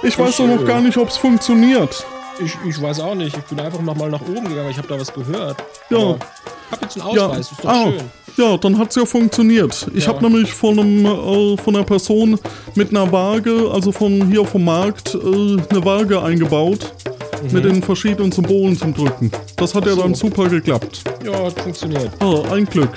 [0.03, 2.05] Ich weiß doch noch gar nicht, ob es funktioniert.
[2.45, 3.37] Ich, ich weiß auch nicht.
[3.37, 4.71] Ich bin einfach noch mal nach oben gegangen.
[4.71, 5.63] Ich habe da was gehört.
[5.91, 5.99] Ja.
[5.99, 7.53] Aber Ich habe jetzt einen Ausweis.
[7.53, 8.01] ist doch ah, schön.
[8.39, 9.87] ja, dann hat's ja funktioniert.
[9.95, 10.15] Ich Ja.
[10.15, 12.41] habe nämlich von einem äh, von einer Person
[12.75, 16.93] mit einer Waage, also von hier vom Markt, äh, eine Waage eingebaut
[17.51, 19.31] mit den verschiedenen Symbolen zum Drücken.
[19.57, 21.03] Das hat ja dann super geklappt.
[21.25, 22.11] Ja, hat funktioniert.
[22.21, 22.91] Oh, ein Glück.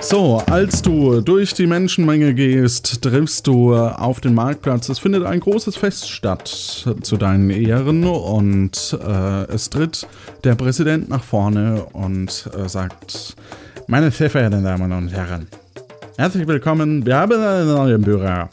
[0.00, 4.88] So, als du durch die Menschenmenge gehst, triffst du auf den Marktplatz.
[4.88, 10.06] Es findet ein großes Fest statt zu deinen Ehren und äh, es tritt
[10.42, 13.36] der Präsident nach vorne und äh, sagt,
[13.86, 15.46] meine sehr verehrten Damen und Herren,
[16.18, 18.50] herzlich willkommen, wir haben einen neuen Bürger.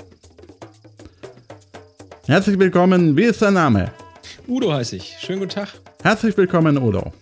[2.27, 3.91] Herzlich willkommen, wie ist dein Name?
[4.49, 5.15] Udo heiße ich.
[5.19, 5.69] Schönen guten Tag.
[6.01, 7.13] Herzlich willkommen, Udo.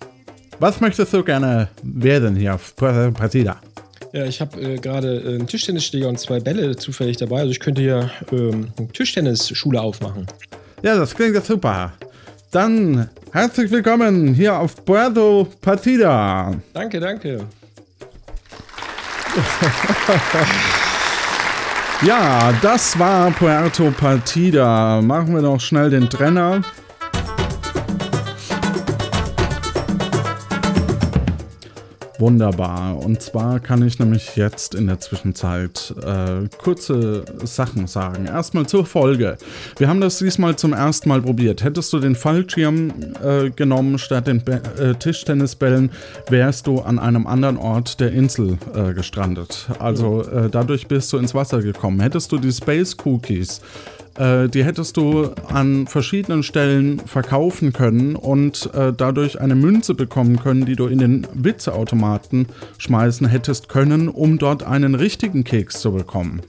[0.59, 3.57] Was möchtest du gerne werden hier auf Partida?
[4.13, 7.41] Ja, ich habe äh, gerade äh, einen Tischtennisschläger und zwei Bälle zufällig dabei.
[7.41, 10.25] Also ich könnte hier ähm, eine Tischtennisschule aufmachen.
[10.81, 11.91] Ja, das klingt ja super.
[12.51, 16.55] Dann herzlich willkommen hier auf Puerto Partida.
[16.73, 17.45] Danke, danke.
[22.03, 25.01] Ja, das war Puerto Partida.
[25.01, 26.61] Machen wir noch schnell den Trenner.
[32.19, 32.97] Wunderbar.
[32.97, 38.25] Und zwar kann ich nämlich jetzt in der Zwischenzeit äh, kurze Sachen sagen.
[38.25, 39.37] Erstmal zur Folge.
[39.77, 41.63] Wir haben das diesmal zum ersten Mal probiert.
[41.63, 42.91] Hättest du den Fallschirm
[43.23, 45.91] äh, genommen statt den Be äh, Tischtennisbällen,
[46.29, 49.67] wärst du an einem anderen Ort der Insel äh, gestrandet.
[49.77, 51.99] Also äh, dadurch bist du ins Wasser gekommen.
[51.99, 58.69] Hättest du die Space Cookies äh, die hättest du an verschiedenen Stellen verkaufen können und
[58.73, 62.47] äh, dadurch eine Münze bekommen können, die du in den Witzeautomaten
[62.77, 66.41] schmeißen hättest können, um dort einen richtigen Keks zu bekommen.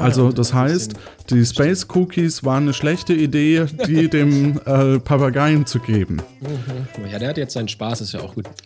[0.00, 0.94] also das heißt,
[1.30, 6.18] die Space Cookies waren eine schlechte Idee, die dem äh, Papageien zu geben.
[7.10, 8.46] Ja, der hat jetzt seinen Spaß, ist ja auch gut.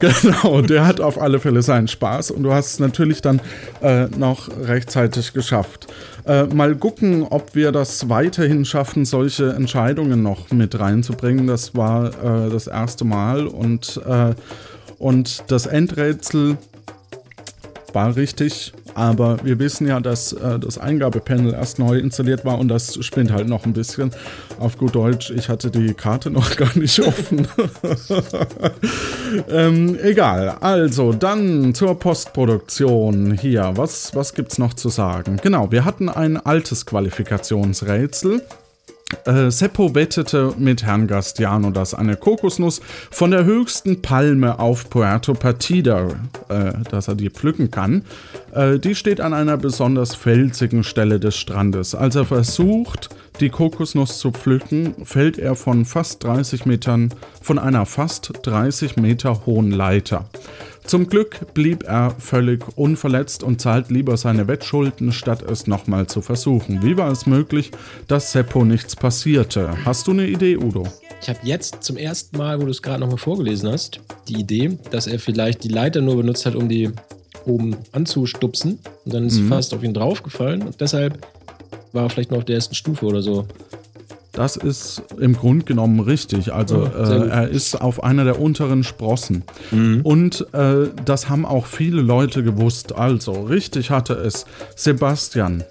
[0.00, 3.40] Genau, der hat auf alle Fälle seinen Spaß und du hast es natürlich dann
[3.80, 5.86] äh, noch rechtzeitig geschafft.
[6.26, 11.46] Äh, mal gucken, ob wir das weiterhin schaffen, solche Entscheidungen noch mit reinzubringen.
[11.46, 14.34] Das war äh, das erste Mal und, äh,
[14.98, 16.58] und das Endrätsel
[17.96, 22.68] war richtig, aber wir wissen ja, dass äh, das Eingabepanel erst neu installiert war und
[22.68, 24.10] das spinnt halt noch ein bisschen.
[24.60, 27.48] Auf gut Deutsch, ich hatte die Karte noch gar nicht offen.
[29.48, 33.72] ähm, egal, also dann zur Postproduktion hier.
[33.76, 35.38] Was, was gibt's noch zu sagen?
[35.42, 38.42] Genau, wir hatten ein altes Qualifikationsrätsel.
[39.24, 45.34] Äh, Seppo wettete mit Herrn Gastiano, dass eine Kokosnuss von der höchsten Palme auf Puerto
[45.34, 46.08] Partida,
[46.48, 48.04] äh, dass er die pflücken kann,
[48.52, 51.94] äh, die steht an einer besonders felsigen Stelle des Strandes.
[51.94, 53.10] Als er versucht,
[53.40, 57.10] die Kokosnuss zu pflücken, fällt er von fast 30 Metern,
[57.42, 60.24] von einer fast 30 Meter hohen Leiter.
[60.86, 66.22] Zum Glück blieb er völlig unverletzt und zahlt lieber seine Wettschulden, statt es nochmal zu
[66.22, 66.80] versuchen.
[66.84, 67.72] Wie war es möglich,
[68.06, 69.76] dass Seppo nichts passierte?
[69.84, 70.86] Hast du eine Idee, Udo?
[71.20, 74.78] Ich habe jetzt zum ersten Mal, wo du es gerade nochmal vorgelesen hast, die Idee,
[74.92, 76.92] dass er vielleicht die Leiter nur benutzt hat, um die
[77.46, 78.78] oben anzustupsen.
[79.04, 79.48] Und dann ist mhm.
[79.48, 80.62] fast auf ihn draufgefallen.
[80.62, 81.26] Und deshalb
[81.92, 83.44] war er vielleicht nur auf der ersten Stufe oder so.
[84.36, 86.52] Das ist im Grunde genommen richtig.
[86.52, 89.44] Also äh, er ist auf einer der unteren Sprossen.
[89.70, 90.02] Mhm.
[90.02, 92.94] Und äh, das haben auch viele Leute gewusst.
[92.94, 94.44] Also richtig hatte es
[94.76, 95.64] Sebastian.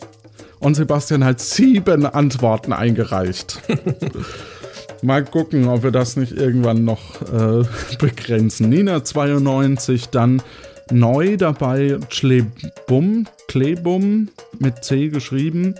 [0.59, 3.61] Und Sebastian hat sieben Antworten eingereicht.
[5.03, 7.63] Mal gucken, ob wir das nicht irgendwann noch äh,
[7.99, 8.69] begrenzen.
[8.69, 10.41] Nina 92, dann
[10.89, 15.75] neu dabei Klebum, Klebum mit C geschrieben.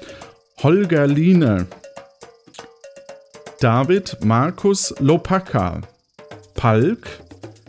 [0.62, 1.66] Holger Line
[3.66, 5.82] David Markus Lopaka,
[6.54, 7.08] Palk,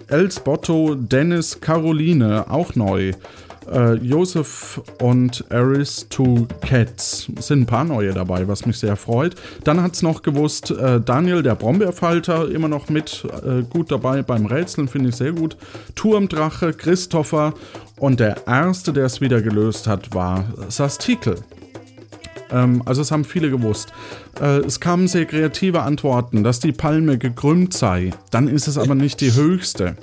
[0.09, 3.12] Elsbotto Dennis Caroline, auch neu.
[3.72, 9.36] Äh, Josef und Eris to Cats sind ein paar neue dabei, was mich sehr freut.
[9.64, 14.20] Dann hat es noch gewusst, äh, Daniel, der Brombeerfalter, immer noch mit äh, gut dabei
[14.20, 15.57] beim Rätseln, finde ich sehr gut.
[15.94, 17.55] Turmdrache, Christopher
[17.99, 21.36] und der erste, der es wieder gelöst hat, war Sastikel.
[22.51, 23.92] Ähm, also es haben viele gewusst.
[24.40, 28.12] Äh, es kamen sehr kreative Antworten, dass die Palme gekrümmt sei.
[28.30, 29.97] Dann ist es aber nicht die höchste.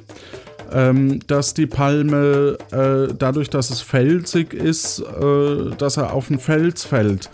[0.71, 6.39] Ähm, dass die Palme äh, dadurch, dass es felsig ist, äh, dass er auf den
[6.39, 7.29] Fels fällt.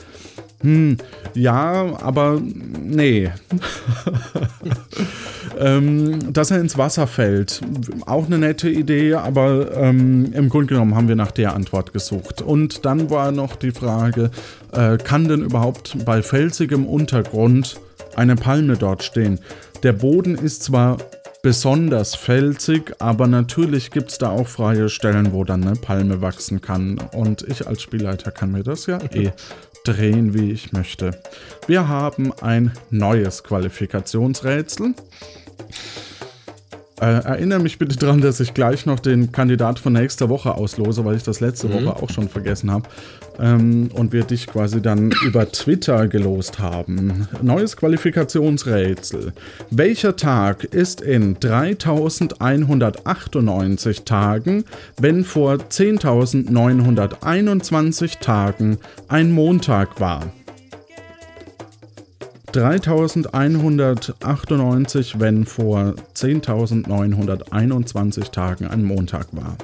[0.61, 0.97] Hm,
[1.33, 3.31] ja, aber nee.
[5.59, 7.61] ähm, dass er ins Wasser fällt.
[8.05, 12.41] Auch eine nette Idee, aber ähm, im Grunde genommen haben wir nach der Antwort gesucht.
[12.41, 14.31] Und dann war noch die Frage,
[14.73, 17.79] äh, kann denn überhaupt bei felsigem Untergrund
[18.15, 19.39] eine Palme dort stehen?
[19.83, 20.97] Der Boden ist zwar
[21.41, 26.59] besonders felsig, aber natürlich gibt es da auch freie Stellen, wo dann eine Palme wachsen
[26.61, 26.99] kann.
[27.13, 29.31] Und ich als Spielleiter kann mir das ja eh
[29.83, 31.21] drehen, wie ich möchte.
[31.67, 34.93] Wir haben ein neues Qualifikationsrätsel.
[37.01, 41.05] Äh, erinnere mich bitte daran, dass ich gleich noch den Kandidat von nächster Woche auslose,
[41.05, 41.85] weil ich das letzte mhm.
[41.85, 42.89] Woche auch schon vergessen habe.
[43.39, 47.29] Ähm, und wir dich quasi dann über Twitter gelost haben.
[47.41, 49.31] Neues Qualifikationsrätsel.
[49.71, 54.65] Welcher Tag ist in 3198 Tagen,
[54.99, 58.77] wenn vor 10.921 Tagen
[59.07, 60.33] ein Montag war?
[62.51, 69.55] 3198, wenn vor 10.921 Tagen ein Montag war.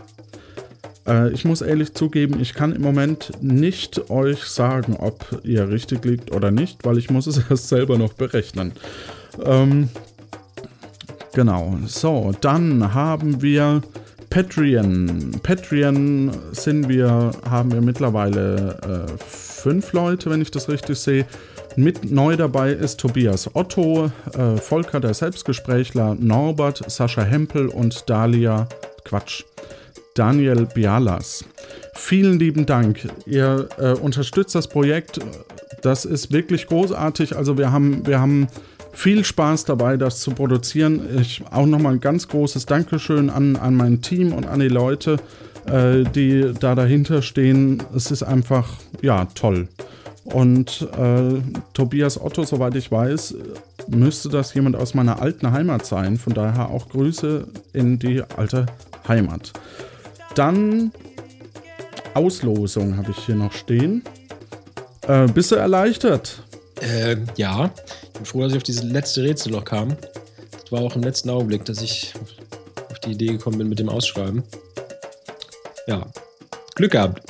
[1.07, 6.03] Äh, ich muss ehrlich zugeben, ich kann im Moment nicht euch sagen, ob ihr richtig
[6.05, 8.73] liegt oder nicht, weil ich muss es erst selber noch berechnen.
[9.43, 9.89] Ähm,
[11.33, 13.81] genau, so, dann haben wir
[14.29, 15.39] Patreon.
[15.43, 21.25] Patreon sind wir, haben wir mittlerweile äh, fünf Leute, wenn ich das richtig sehe.
[21.78, 28.67] Mit neu dabei ist Tobias Otto, äh, Volker der Selbstgesprächler, Norbert, Sascha Hempel und Dalia
[29.03, 29.43] Quatsch.
[30.13, 31.43] Daniel Bialas.
[31.93, 33.09] Vielen lieben Dank.
[33.26, 35.19] Ihr äh, unterstützt das Projekt.
[35.82, 37.36] Das ist wirklich großartig.
[37.36, 38.47] Also wir haben, wir haben
[38.93, 41.01] viel Spaß dabei, das zu produzieren.
[41.19, 45.17] Ich auch nochmal ein ganz großes Dankeschön an, an mein Team und an die Leute,
[45.67, 47.84] äh, die da dahinter stehen.
[47.93, 48.69] Es ist einfach,
[49.01, 49.67] ja, toll.
[50.26, 51.39] Und äh,
[51.73, 53.36] Tobias Otto, soweit ich weiß,
[53.88, 56.17] müsste das jemand aus meiner alten Heimat sein.
[56.17, 58.65] Von daher auch Grüße in die alte
[59.07, 59.53] Heimat.
[60.34, 60.91] Dann
[62.15, 64.03] Auslosung habe ich hier noch stehen.
[65.07, 66.41] Äh, bist du erleichtert?
[66.82, 67.69] Äh, ja.
[68.03, 69.95] Ich bin froh, dass ich auf dieses letzte Rätsel noch kam.
[70.51, 72.13] Das war auch im letzten Augenblick, dass ich
[72.89, 74.43] auf die Idee gekommen bin mit dem Ausschreiben.
[75.88, 76.07] Ja.
[76.76, 77.21] Glück gehabt.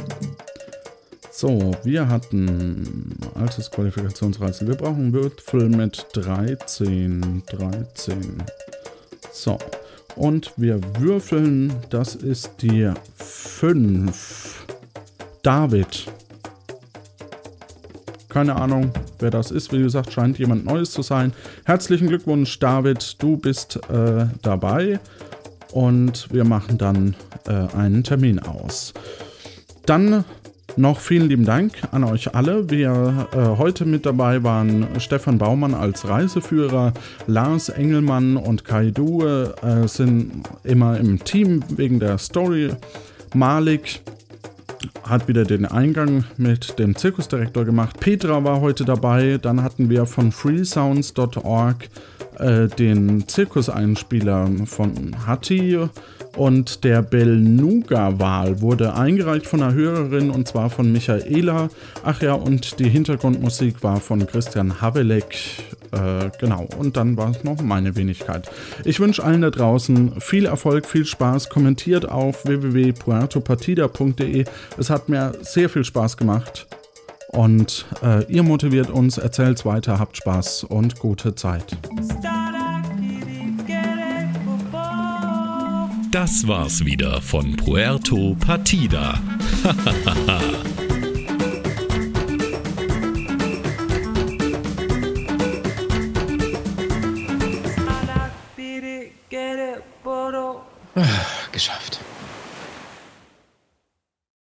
[1.37, 4.69] So, wir hatten altes Qualifikationsreizen.
[4.69, 7.43] Wir brauchen Würfel mit 13.
[7.45, 8.41] 13.
[9.33, 9.57] So.
[10.15, 11.73] Und wir würfeln.
[11.89, 14.65] Das ist die 5.
[15.43, 16.05] David.
[18.29, 19.73] Keine Ahnung, wer das ist.
[19.73, 21.33] Wie gesagt, scheint jemand Neues zu sein.
[21.65, 23.21] Herzlichen Glückwunsch, David.
[23.21, 25.01] Du bist äh, dabei.
[25.73, 27.13] Und wir machen dann
[27.45, 28.93] äh, einen Termin aus.
[29.85, 30.23] Dann
[30.77, 32.69] noch vielen lieben Dank an euch alle.
[32.69, 36.93] Wir äh, heute mit dabei waren Stefan Baumann als Reiseführer,
[37.27, 42.71] Lars Engelmann und Kai Due äh, sind immer im Team wegen der Story.
[43.33, 44.01] Malik
[45.03, 47.99] hat wieder den Eingang mit dem Zirkusdirektor gemacht.
[47.99, 49.37] Petra war heute dabei.
[49.41, 51.89] Dann hatten wir von freesounds.org
[52.39, 55.87] äh, den Zirkuseinspieler von Hattie
[56.35, 61.69] und der Belnuga-Wahl wurde eingereicht von einer Hörerin und zwar von Michaela.
[62.03, 65.37] Ach ja, und die Hintergrundmusik war von Christian Havelek.
[65.91, 68.51] Äh, genau, und dann war es noch meine Wenigkeit.
[68.83, 71.49] Ich wünsche allen da draußen viel Erfolg, viel Spaß.
[71.49, 74.43] Kommentiert auf www.puertopartida.de.
[74.77, 76.67] Es hat mir sehr viel Spaß gemacht.
[77.35, 81.77] Und äh, ihr motiviert uns, erzählt's weiter, habt Spaß und gute Zeit.
[86.11, 89.19] Das war's wieder von Puerto Partida.
[100.97, 101.03] Ah,
[101.51, 101.99] geschafft.